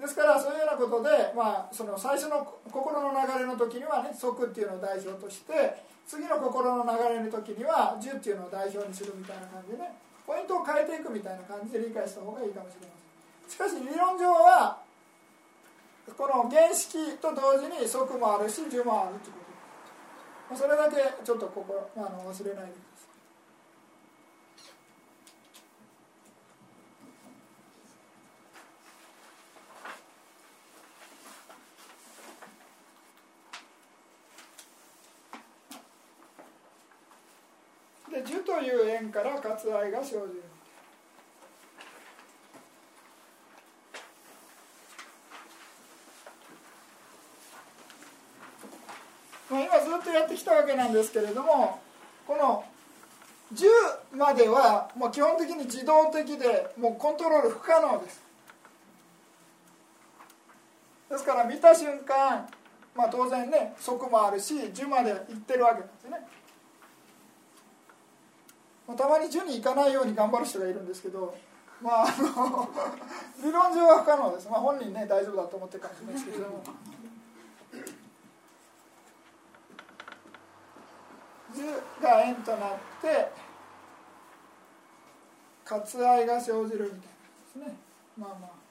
[0.00, 2.42] ですからそういうようなことで、まあ、その最初の
[2.72, 9.92] 心の流れの時にはね即っていうのを代表として次の心の流れの時には10っていうのを代表にするみたいな感じでね
[10.26, 12.96] ポイントを変えていくみたいな感じで理解した方がいいかもしれま
[13.52, 13.70] せん。
[13.70, 14.80] しかし理論上は
[16.16, 19.53] この原式と同時に即もあるし10もあるということ。
[20.52, 23.06] それだけちょっとここあの忘れないでくださ
[38.10, 38.20] い。
[38.22, 40.44] で樹という縁から割愛が生じる
[49.50, 51.80] まあ、今ずっとやってきたわけなんですけれども
[52.26, 52.64] この
[53.54, 58.22] 10まではもう基本的に自動的でもうコントロール不可能です。
[61.10, 62.48] ですから見た瞬間、
[62.96, 66.18] まあ、当然ね速もあるし10まで行ってるわけなんですね、
[68.96, 71.36] たまに10に行かないように頑張る人がいるんですけど
[71.80, 72.68] まああの
[73.44, 76.48] 理論上は不可能です、まあ、本人ね大丈夫だと思ってるかもしれないですけど。
[76.48, 76.62] も
[82.02, 83.30] が円となって
[85.64, 87.00] 割愛が生じるみたいなで
[87.52, 87.76] すね。
[88.18, 88.63] まあまあ。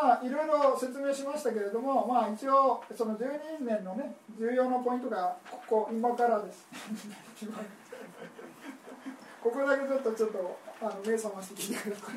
[0.00, 6.68] まあいろいろ説明しましたけれども、まあ、一応その12年のね重要なポイントがここ今からです。
[9.42, 12.14] ここだけちょっとちょっとあの目覚まして聞いてください。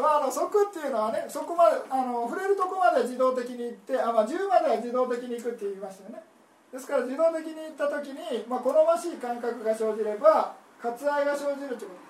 [0.00, 6.22] まあ、あの即っていうのはねそこまであの触れるとこまで自動的に行ってあ、まあ、10までは自動的に行くって言いましたよね。
[6.72, 12.09] ですから自動的に行った時に、まあ、好ましい感覚が生じれば割愛が生じるということ。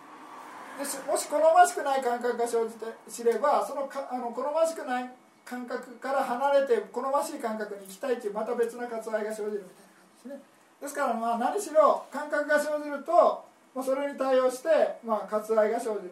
[0.80, 5.10] でもし好ましくない感覚が生じて知ればそのかあの好ましくない
[5.44, 10.42] 感覚から離れて好ましい感覚に行きたいというまた別な割愛が生じるみたいな感じですね。
[10.80, 14.68] ですからまあ何しろ感覚が生じると、まあ、それに対応して、
[15.04, 16.10] まあ、割愛が生じるみ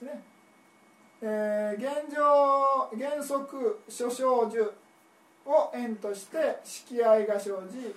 [0.00, 0.22] たいなですね、
[1.20, 4.60] えー、現状原則諸生樹
[5.44, 7.94] を縁として式愛が生じ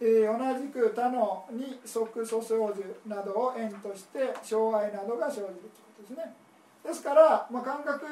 [0.00, 6.34] えー、同じく他のに即素生樹などを縁として障害などが生じるということですね。
[6.84, 8.04] ですから、まあ、感覚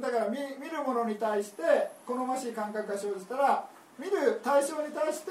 [0.00, 1.62] だから見見るものに対して
[2.06, 3.64] 好ましい感覚が生じたら
[3.98, 5.30] 見る対象に対して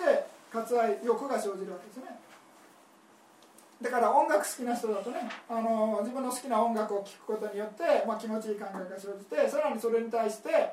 [0.53, 2.19] 割愛欲が生じるわけですね。
[3.81, 10.69] だから音楽好きな人だとねあの自分の好きな音楽を聴くことによって、まあ、気持ちいい感覚が生じてさらにそれに対して、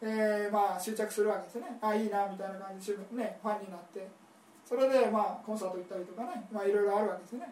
[0.00, 1.78] えーまあ、執着するわけですね。
[1.82, 4.08] あいいなみたいな感じで、ね、ファンになって。
[4.70, 7.50] それでまあコンサート行ったりとかねまあいろいろあるわけですね。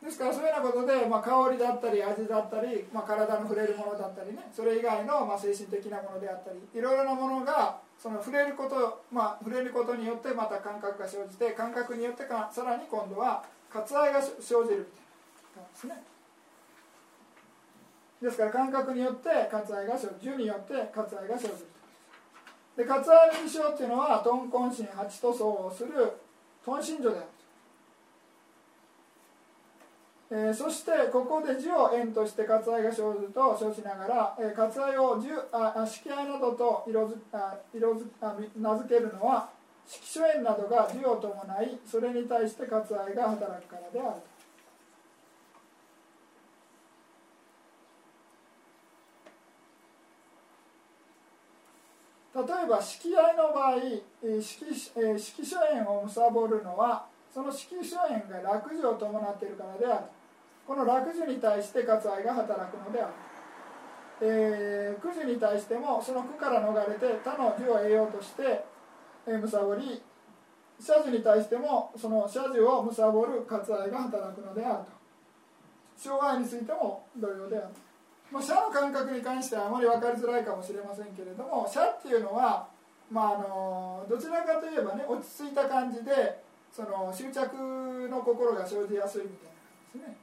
[0.00, 16.02] ですからそういうようなことで、まあ、香りだったり味だったり、まあ、体の触れるものだったりねそれ以外の、まあ、精神的なものであったりいろいろなものがその触れること、まあ、触れることによってまた感覚が生じて感覚によってかさらに今度は割愛が生じるみたいな感じですね。
[18.22, 20.36] ですから感覚によって割愛が生じる。
[20.36, 21.68] 樹によって割愛が生じる。
[22.76, 25.92] で割愛の事象っていうのは豚根心八と相応する
[26.64, 27.16] 豚信所で。
[27.16, 27.26] ある
[30.32, 39.50] えー、そしてここで字を円として割愛が生じると称しながら、えー、割愛をあ色愛などと色づあ色づあ名付けるのは
[39.88, 44.22] 色書円などが字を伴いそれに対して割愛が働くからである
[52.46, 53.76] 例えば色愛の場合
[54.40, 54.74] 色
[55.18, 60.04] 色書縁を貪るのはその色書縁が落樹を伴っているからである
[60.66, 63.12] この落樹に対して割愛が働くのである、
[64.22, 68.64] えー、九樹に対してもその苦から逃れて他の樹を得ようとして、
[69.26, 70.02] えー、貪り、
[70.80, 75.00] 社寺に対してもその社寺を貪る割愛が働くのであると。
[76.00, 77.66] 障害についても同様である、
[78.30, 82.68] まあ、社の感覚に関してはあまり分かりづらいかもしれませんけれども社っていうのは、
[83.10, 86.38] まあ、あのどちらかといえばね落ち着いた感じで
[86.70, 90.16] その執着の心が生じやすいみたいな感じですね。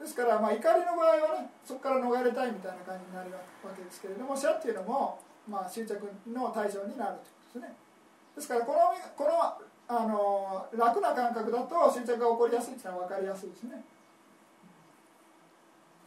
[0.00, 3.40] ですから、まあ、怒りの場合はねそこから逃れたいみたいな感じになるわ
[3.76, 5.96] けですけれども社っていうのも、まあ、執着
[6.28, 7.16] の対象になる
[7.52, 7.76] ということですね。
[8.36, 8.78] ですからこの
[9.16, 13.82] このあの楽な感覚だと執着が起こりやすいっていうのは分かりやすいですね。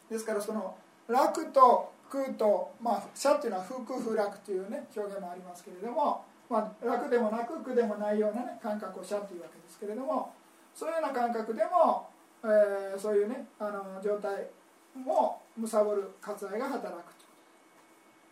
[0.09, 0.75] ですからその
[1.07, 10.31] 楽と空と、まあ、社っていうのは不空不楽というね表現もありますけれども、まあ、楽でもなく苦でもないような、ね、感覚を社というわけですけれども
[10.75, 12.07] そういうような感覚でも、
[12.43, 14.47] えー、そういうねあの状態
[14.95, 17.23] も貪る割愛が働くと。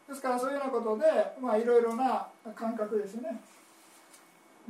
[0.09, 1.05] ですからそういうようなことで、
[1.41, 3.41] まあ、いろいろな感覚ですね。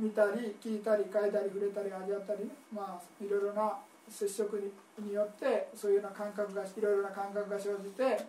[0.02, 3.78] 見たり聞いたり嗅いだり触れたり味わったり、ね、まあいろいろな
[4.10, 4.60] 接触
[4.98, 8.26] によってそういうような感覚がいろいろな感覚が生じて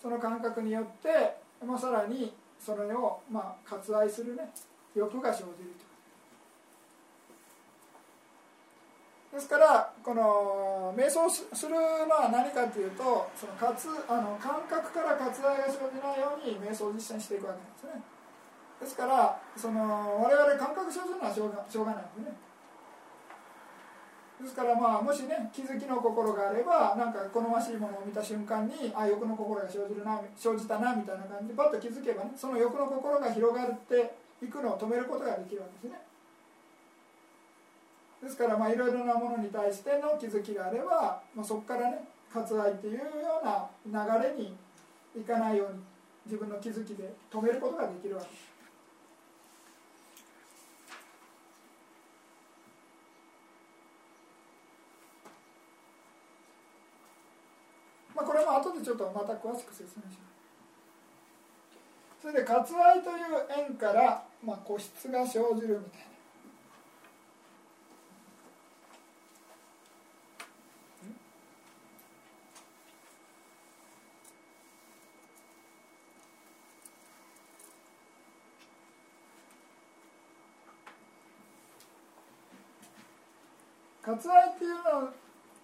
[0.00, 4.48] その感覚によって、まあ、さらにそれを、まあ、割愛するね
[4.94, 5.90] 欲が生じると。
[9.36, 18.19] ですからこの瞑想するのは何かというとそのかつあの感覚から割愛が生じないように瞑想を実践していくわけなんですね。
[18.80, 22.36] ですからその我々感覚生じるのはしょうがしょうがないんでね。
[24.40, 36.00] ですからまあもしね気づきの心があればなんか好ましいものを見た瞬間にあ欲の心が生じるな生じたなみたいな感じでパッと気づけばねその欲の心が広がっていくのを止めることができるわけですね。
[38.22, 43.04] ですからまあいろいろなものに対しての気づきがあれば、まあ、そこからね割愛っていうよ
[43.42, 44.56] うな流れに
[45.16, 45.80] いかないように
[46.24, 48.50] 自分の気づきで止めることができるわけです
[58.20, 60.30] まあ、これも後でちょっとまた詳しく説明します
[62.20, 66.10] それで割愛という縁から、まあ、個室が生じるみたいな
[84.02, 85.19] 割愛っていうのは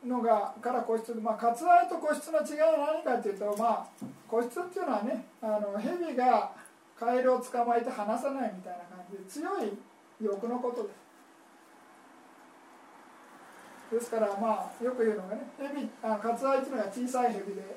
[0.07, 3.87] のがから個室まあ割愛と個室の違いは何かというとまあ
[4.29, 6.53] 個室っていうのはねあの蛇が
[6.99, 9.77] カエルを捕まえて離さないみたいな感じで強い
[10.21, 11.07] 欲のことです。
[13.95, 17.77] ですからまあよく言うのがね蛇あの割愛っていうのが小さい蛇で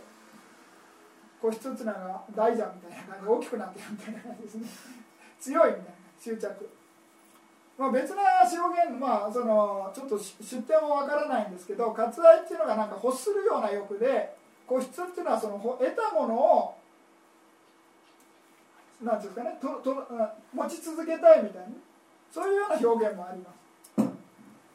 [1.42, 4.68] 個室っていうのが大蛇みたいな感じで大きくなってるみたいな感じですね。
[5.40, 6.79] 強いみたいな執着。
[7.80, 14.36] まあ、別な表現、まあ、そのちょっと出典は分からないんですけど割愛っていうのがなんか欲するような欲で
[14.68, 16.76] 個室っていうのはその得たものを
[19.02, 19.96] なんていうかねとと
[20.54, 21.70] 持ち続けたいみたいな
[22.30, 23.60] そういうような表現もあります。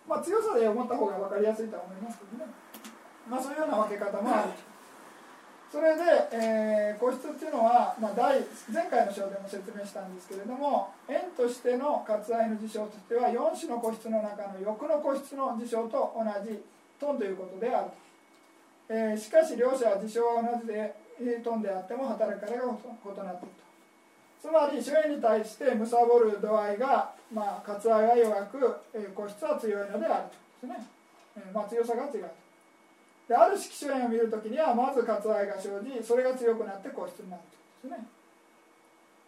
[0.09, 2.51] まあ、強さで思った方が分かりやすいとは思いますけどね、
[3.29, 4.74] まあ、そういうような分け方もあると。
[5.75, 16.63] それで、えー、個室っていうのは、まあ、第前回の章でも説明したんですけれども円としての割愛の事象としては4種の個室の中の欲の個室の事象と同じ
[17.01, 17.91] トンということである、
[18.89, 20.95] えー、しかし両者は事象は同じで
[21.43, 24.47] トンであっても働き方が異なっていると。
[24.47, 30.25] つまり主演に対して貪る度合いが、まあ、割愛は弱く、えー、個室は強いのである
[30.61, 30.87] とですね、
[31.37, 32.31] えーまあ、強さが違う
[33.29, 37.43] である色紙炎を見るときにはまず割愛が生じそれが強くなって個室になる
[37.83, 38.09] ということですね。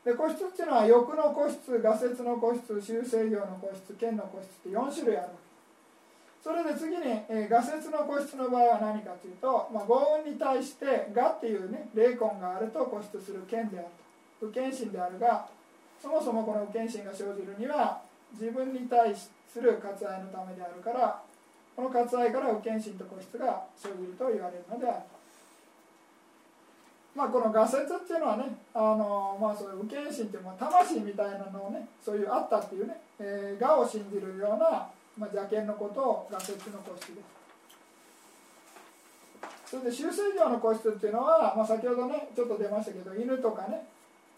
[0.05, 5.29] で個室っていうのは欲の個室画説の個室修正業の個室剣の個室って4種類ある
[6.45, 14.07] それで次に、えー、画説の個室の場合は何かというと、まあ、豪運に対して「が」っていうね霊魂があると個室する剣であると。
[14.41, 15.49] 不献心であるが
[16.01, 18.03] そもそもこの不献心が生じるには
[18.39, 21.23] 自分に対する割愛のためであるから
[21.77, 25.01] この割愛から不献心と個室が生じると言われるのである
[27.15, 37.37] まあこの画説っていうのはねあのまあそういう不献心っていうのは魂みたいなのをねそういうあったっていうね、えー、我を信じるような、まあ、邪見のことを画説の個室です。
[39.67, 43.85] それで修正業の個室っていうのは、まあ、先ほどねちょっと出ましたけど犬とかね、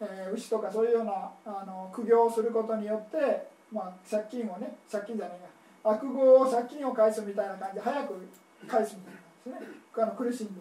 [0.00, 5.46] えー、牛とかそういうようなあの苦行をすることによって、まあ、借金をね借金じゃないや
[5.90, 8.14] 悪語を借金を返すみたいな感じで早く
[8.66, 9.14] 返すみたい
[9.52, 10.60] な感じですねあの苦しんで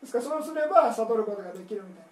[0.00, 2.08] ですからそうすれば悟ることができるみたいな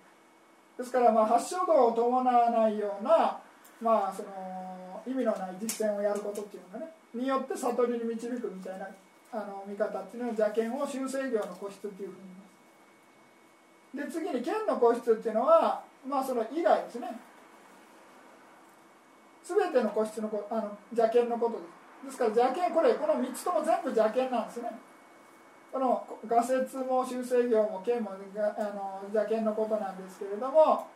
[0.79, 3.39] ですからまあ発祥度を伴わないような
[3.81, 8.89] まあその意味のない実践をやることっていうのがねによって悟りに導くみたいな
[9.33, 12.19] あの見方っていうのは邪見を修正業の個室っていうふうに
[13.95, 17.09] 言いますで次に剣の個室っていうのはまあその以外ですね。
[19.43, 21.76] 全ての個室のあの邪見のことです。
[22.07, 24.71] ですから邪見これこの3つとも全部邪見なんですね。
[25.73, 30.87] この画説も修正業も剣もあの邪見のことなんですけれども、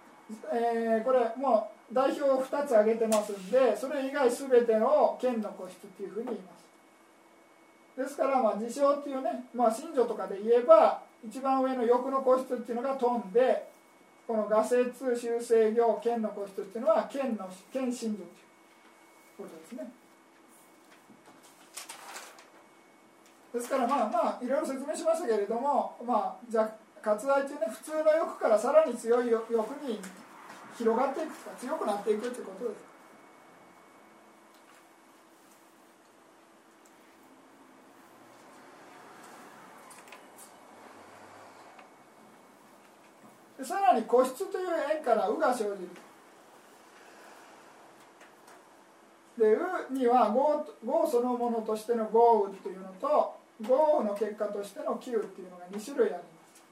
[0.53, 6.61] えー、これもう代表を2つ挙げてますんでそれ以外全ての剣の個室っていうふうに言います。
[8.03, 13.69] ですからまあ自称っていうね、まあ、信条とかで言えば一番上の欲の個室っていうのが飛んで
[14.27, 18.29] この画説修正業剣の個室っていうのは剣の剣信条という
[19.37, 19.99] ことですね。
[23.53, 26.70] ですからまあまあいろいろ説明しましたけれどもまあじゃ
[27.03, 30.01] 割愛というね普通の欲からさらに強い欲に
[30.76, 32.90] 広がっていくとか強くなっていくということです。
[43.59, 45.90] でさらに個室という縁から「う」が生じる。
[49.36, 49.59] で「う」
[49.92, 56.63] には豪豪そのものとしての豪雨というのと豪雨の結果としての気雨っていうのが2種類あります、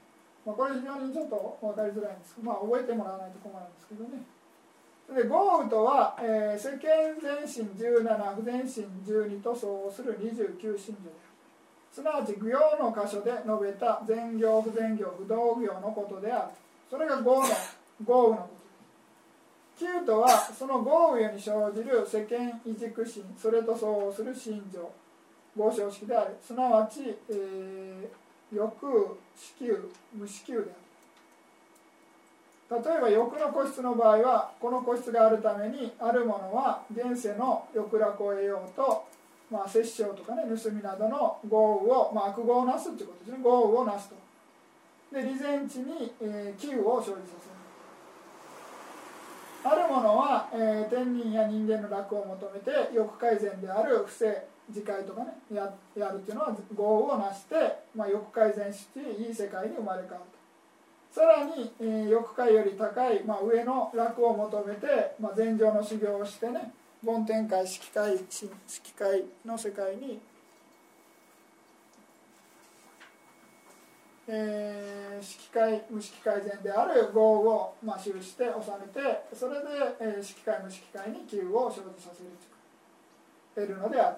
[0.45, 4.21] まあ、これ非常にちょっと分かりづらいんですけど、まあ、覚えてもらわないと困るんですけどね。
[5.09, 11.29] で豪雨とは、えー、世間全身17不全身12と相応する29信条である。
[11.91, 16.51] すなわち具用の箇所で述べた全行不全行不動行のことである。
[16.89, 17.47] それが豪の
[18.05, 18.53] 豪雨のこと。
[18.53, 18.59] です
[19.79, 24.91] 9とはその豪雨に生じる世間異軸心それと相応する心情。
[25.59, 29.73] 合唱式であるすなわち、えー、欲子宮
[30.13, 30.79] 無子宮である。
[32.71, 39.05] 例えば欲の個室の場合はこの個室があるためにあるものは現世の欲楽を得ようと、
[39.51, 43.39] まあ、殺生とかね盗みなどの豪雨を、まあ、悪業をなすということですね。
[43.43, 44.15] 豪雨をなすと。
[45.11, 47.59] で利前地に、えー、器を生じさせる。
[49.61, 54.47] あるものは、えー、天人や人間の楽を求めて欲改善である不正。
[54.69, 57.55] 自戒とかねややるっていうのは業をなして、
[57.95, 60.23] まあ、欲改善していい世界に生まれ変わる
[61.11, 66.71] とさらに、えー、欲界より高い、まあ、上の楽を求めて、まあ、禅情の修行をしてね
[67.03, 70.19] 梵天界色界色界の世界に
[74.31, 79.65] えー、色界無色界善である業を、まあ、記して収めてそれで、
[79.99, 82.29] えー、色界無色界に球を生じさせる
[83.55, 84.17] 得るのである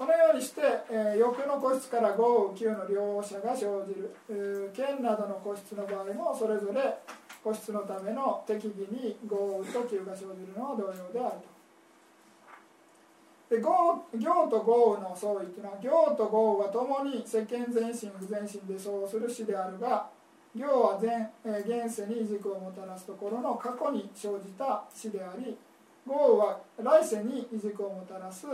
[0.00, 6.80] このようにして、えー、欲の個室から豪雨球の両者が生じる、えー、剣などの個室の場合もそれぞれ
[7.44, 11.36] 個室のための適宜に豪雨と球が生じるのは同様である
[13.50, 13.56] と。
[13.56, 20.08] で行と豪雨の相違というのは行と豪雨はともに世間全身不全身でそうする死であるが
[20.56, 25.58] 行は前、えー、現世に軸をもたらすところの過去に生じた死であり
[26.06, 26.40] 豪
[26.78, 28.46] 雨は来世に軸をもたらす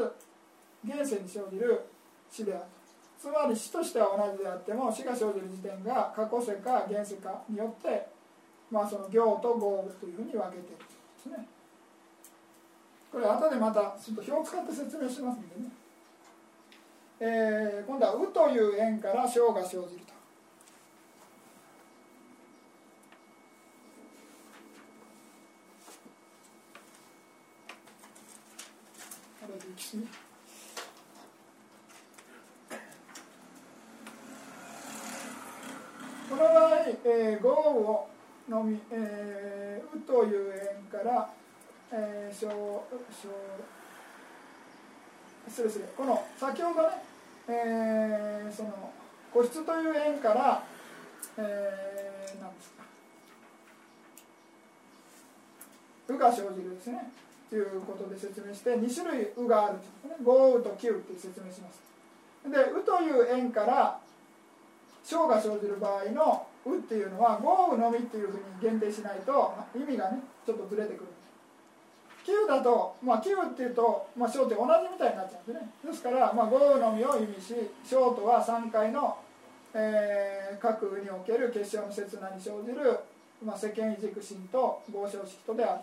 [0.87, 1.83] 現世に生じる
[2.31, 2.63] 死である
[3.19, 8.07] つまり死としては同じであっても死が生じる時点が過去世か現世かによって、
[8.71, 10.85] まあ、その行と豪雨というふうに分けてるというこ
[11.25, 11.49] とですね。
[13.11, 15.71] これ後でまたちょっと表を使って説明しますんでね、
[17.21, 20.17] えー、今度は「う」という円から「小」が生じると。
[36.29, 38.09] この場合、えー、豪雨を
[38.49, 41.31] のみ、えー、うという円から
[41.93, 43.29] えー、小小
[45.49, 46.89] 失礼失礼この先ほどね、
[47.49, 48.93] えー、その
[49.33, 50.65] 個室という円から、
[51.39, 52.83] えー、何ですか
[56.09, 57.13] 「う」が生じるですね。
[57.49, 61.81] ということで説明して2種類「う」があると、ね、豪雨と「球」って説明します。
[62.51, 64.01] で「う」という円から
[65.05, 71.07] 「小」が生じる場合の「う」っていうのは豪雨のみっていうふうに限定しないと意味がねちょっとずれてくる。
[72.27, 75.71] 9だと、まあ、9っていうと、まあ、小って同じみたいになっちゃうんですね。
[75.85, 77.55] ですから、まあ、5のみを意味し
[77.85, 79.17] 小とは3回の、
[79.73, 82.99] えー、各における結晶の刹那に生じる、
[83.45, 85.81] まあ、世間異軸心と合唱式とである。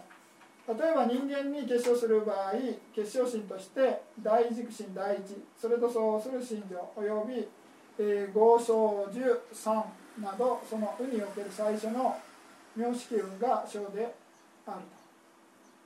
[0.68, 2.54] 例えば人間に結晶する場合
[2.94, 5.22] 結晶心として第一軸心第一。
[5.58, 7.48] それと相応する心情および、
[7.98, 9.20] えー、合唱樹
[9.54, 9.82] 3
[10.20, 12.18] などその「う」における最初の
[12.76, 14.14] 名式運が小で
[14.66, 14.78] ある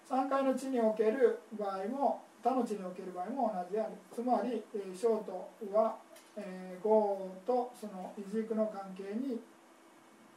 [0.10, 0.16] と。
[0.16, 3.92] 3回の地における場合も、他の地における場合も同じである。
[4.16, 5.98] つまり、えー、ショートは、
[6.38, 9.42] えー、業とその異軸の関係に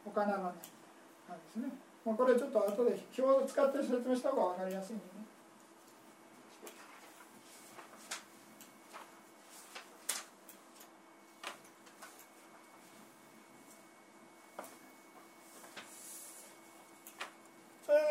[0.05, 0.53] 他ならない。
[1.30, 5.20] 感じですね、まあ、これちょっと後で表を使って説明した方が分かりやすいんでね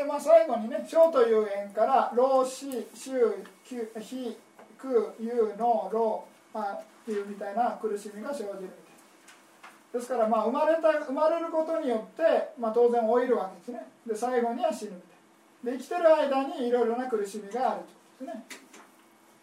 [0.07, 3.11] まあ、最後にね小という円から老子周
[3.99, 4.37] 非
[4.77, 8.69] 空有の老、っていうみたいな苦しみが生じるみたい
[9.93, 12.23] ですからまあ生まれた生まれることによって、
[12.59, 13.87] まあ、当然老いるわけですね。
[14.05, 14.97] で最後には死ぬみ
[15.63, 17.81] たいで生きてる間にいろいろな苦しみがある
[18.17, 18.33] というこ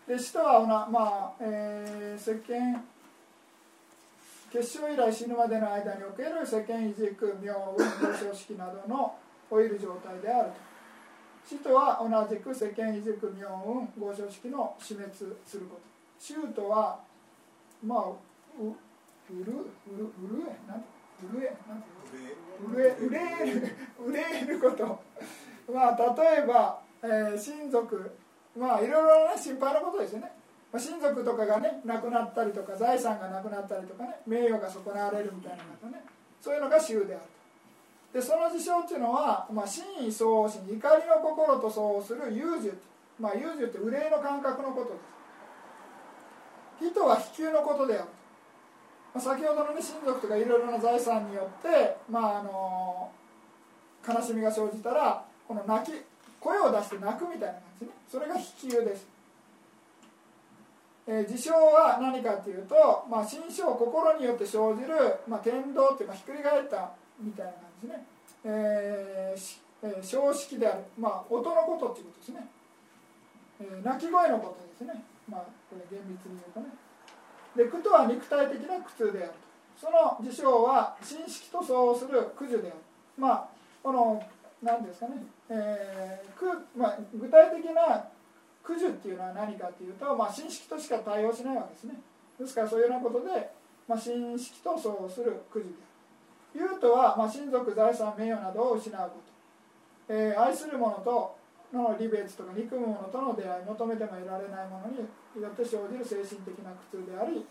[0.06, 0.18] とですね。
[0.18, 2.84] で死とはまあ、えー、世間
[4.52, 9.14] 結晶以来死ぬまでの間における世間維持区名運表彰式などの
[9.50, 10.75] 老いる状態であると。
[11.46, 15.82] 死とは同じく世間維持区明運合唱式の死滅すること。
[16.18, 16.98] 死とは
[17.84, 18.08] まあ
[18.58, 18.66] う
[19.30, 19.52] うる
[19.86, 21.84] うるうるえなんうるえなん
[22.64, 25.00] うれうれるうること。
[25.72, 28.10] まあ例えば、えー、親族。
[28.58, 30.32] まあいろいろな心配なことですよね。
[30.72, 36.02] まあ、親族とかがね亡くなったりとか財産がなくなったりとかね名誉が損なわれるみたいなことね
[36.40, 37.22] そういうのが衆である
[38.12, 42.72] でその事象っていうのは、まあ、真意相応心怒りの心と相応する優柔
[43.18, 45.02] まあ優柔って憂いの感覚のことです。
[46.92, 48.04] 人は比丘のことである、
[49.14, 53.10] まあ、先ほどのね親族とかいろいろな財産によって、まあ、あの
[54.06, 55.94] 悲しみが生じたらこの泣き
[56.38, 57.92] 声を出して泣くみたいな感じね。
[58.10, 59.16] それが比丘です。
[61.08, 64.88] えー、事象は何かというと、まあ、心象心によって生じる、
[65.28, 66.90] まあ、天道っていう、まあ、ひっくり返った
[67.20, 68.06] みたいなですね、
[68.44, 72.46] えーえー、小式である、まあ、音のことっていうことですね、
[73.60, 76.66] えー、鳴き声のことですね、まあ、これ厳密に言うとね。
[77.56, 79.32] で苦とは肉体的な苦痛である
[79.76, 82.72] その事象は神式と相応する苦樹である。
[83.16, 83.48] まあ
[83.82, 84.22] この
[84.62, 88.08] 何ですかね、えーくまあ、具体的な
[88.62, 91.94] 苦樹っていうのは何かというと、まあ、神式としか対応しないわけですね。
[92.40, 93.50] ですからそういうようなことで、
[93.86, 95.85] まあ、神式と相応する苦樹である。
[96.56, 99.16] 言うとは、まあ、親族財産名誉などを失うこ
[100.08, 101.36] と、えー、愛する者と
[101.72, 104.98] の離別とか憎む者との出会い求めても得られないものに
[105.42, 107.44] よって生じる精神的な苦痛であり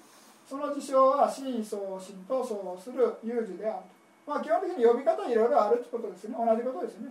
[0.47, 3.85] その事象は真意相心と相応する有事である。
[4.27, 6.35] まあ基本的に呼び方いろいろあるってことですね。
[6.37, 7.09] 同じことですね。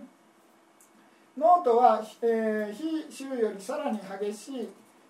[1.37, 4.69] ノートは、えー、非周よりさらに激しい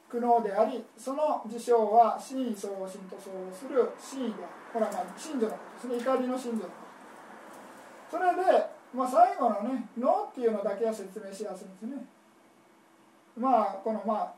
[0.09, 4.33] 苦悩でありその事象は真意相応心と相応する真意で
[4.71, 6.11] これはまあ信女のことですね。
[6.11, 6.69] 怒りの信女のこ
[8.11, 8.17] と。
[8.17, 12.05] それで、まあ、最後のね「の」っていうのだけは説明しやすいんですね。
[13.37, 14.33] まあこのまあ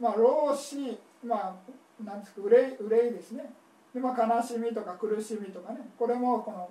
[0.00, 3.52] まあ老子まあなんですか憂い憂いですね。
[3.92, 5.80] で、まあ、悲しみとか苦しみとかね。
[5.98, 6.70] これもこの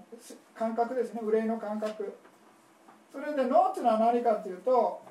[0.56, 1.22] 感覚ですね。
[1.24, 2.18] 憂いの感覚。
[3.12, 5.02] それで「の」っていうのは何かっていうと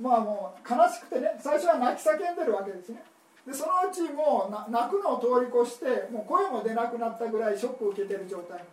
[0.00, 3.02] まあもう悲しくてね最初は泣き叫んでるわけですね。
[3.46, 8.64] でそのうちもう泣くのを通り越してもう声も出なくなったぐらいショックを受けてる状態。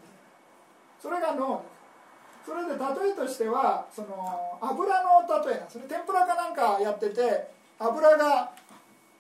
[1.01, 1.82] それが脳です。
[2.45, 5.86] それで例えとしてはその油の例えなんですね。
[5.88, 8.51] 天ぷらかなんかやってて油が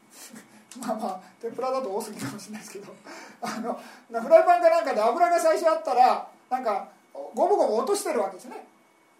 [0.79, 2.93] まあまあ天ぷらだと多すぎかもしれないですけど
[3.41, 3.73] あの
[4.21, 8.65] フライパンかなんかで油が最初あったらなんかゴムゴム落としてるわけですね。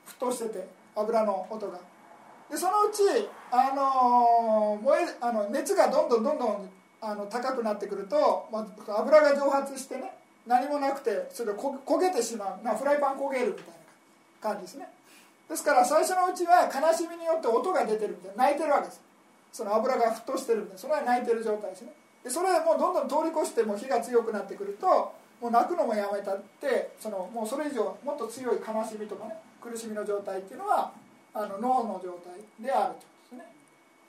[0.08, 1.91] 沸騰してて油の音が。
[2.52, 3.02] でそのうち、
[3.50, 10.12] あの燃えあの熱がどんどんどんどんあの高くなってくると、まあ、油が蒸発してね
[10.46, 13.72] 何もなくてそれで焦げてしまう、まあ、フライパン焦げるみたいな
[14.42, 14.88] 感じですね。
[15.50, 19.02] ですから最初のうちは悲しみによって音が出てるみたいな泣いてるわけです。
[19.54, 20.80] その油が沸騰してるみたいな。
[20.80, 21.94] それは泣いてる状態ですね。
[22.24, 24.88] でそれはもうどんどん通り越しても火が強くなってくると
[25.42, 30.92] もう泣くのもやめたってそのもうそれ以上もっと強い悲しみとかね苦しみの状態っていうのは
[31.34, 33.56] あの脳の状態であるということですね。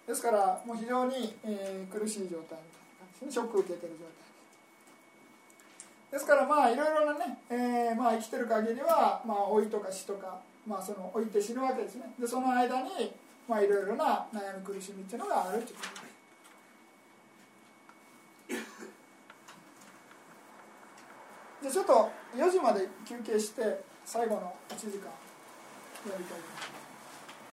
[0.09, 4.23] ですからもう非常に、えー、苦しい状態みたいな感じでショックを受けてる状態。
[6.13, 12.13] ですからまあいろいろなね、えー、まあ生きてる限りは、まあ、老いとか死とか、まあ、その老いて死ぬわけですね。
[12.19, 13.13] でその間に
[13.49, 16.13] まあいろいろな悩み苦しみっていうのがあるということです。
[21.63, 25.13] でちょっと4時まで休憩して最後の1時間や
[26.07, 26.41] りたいと思い
[26.73, 26.82] ます。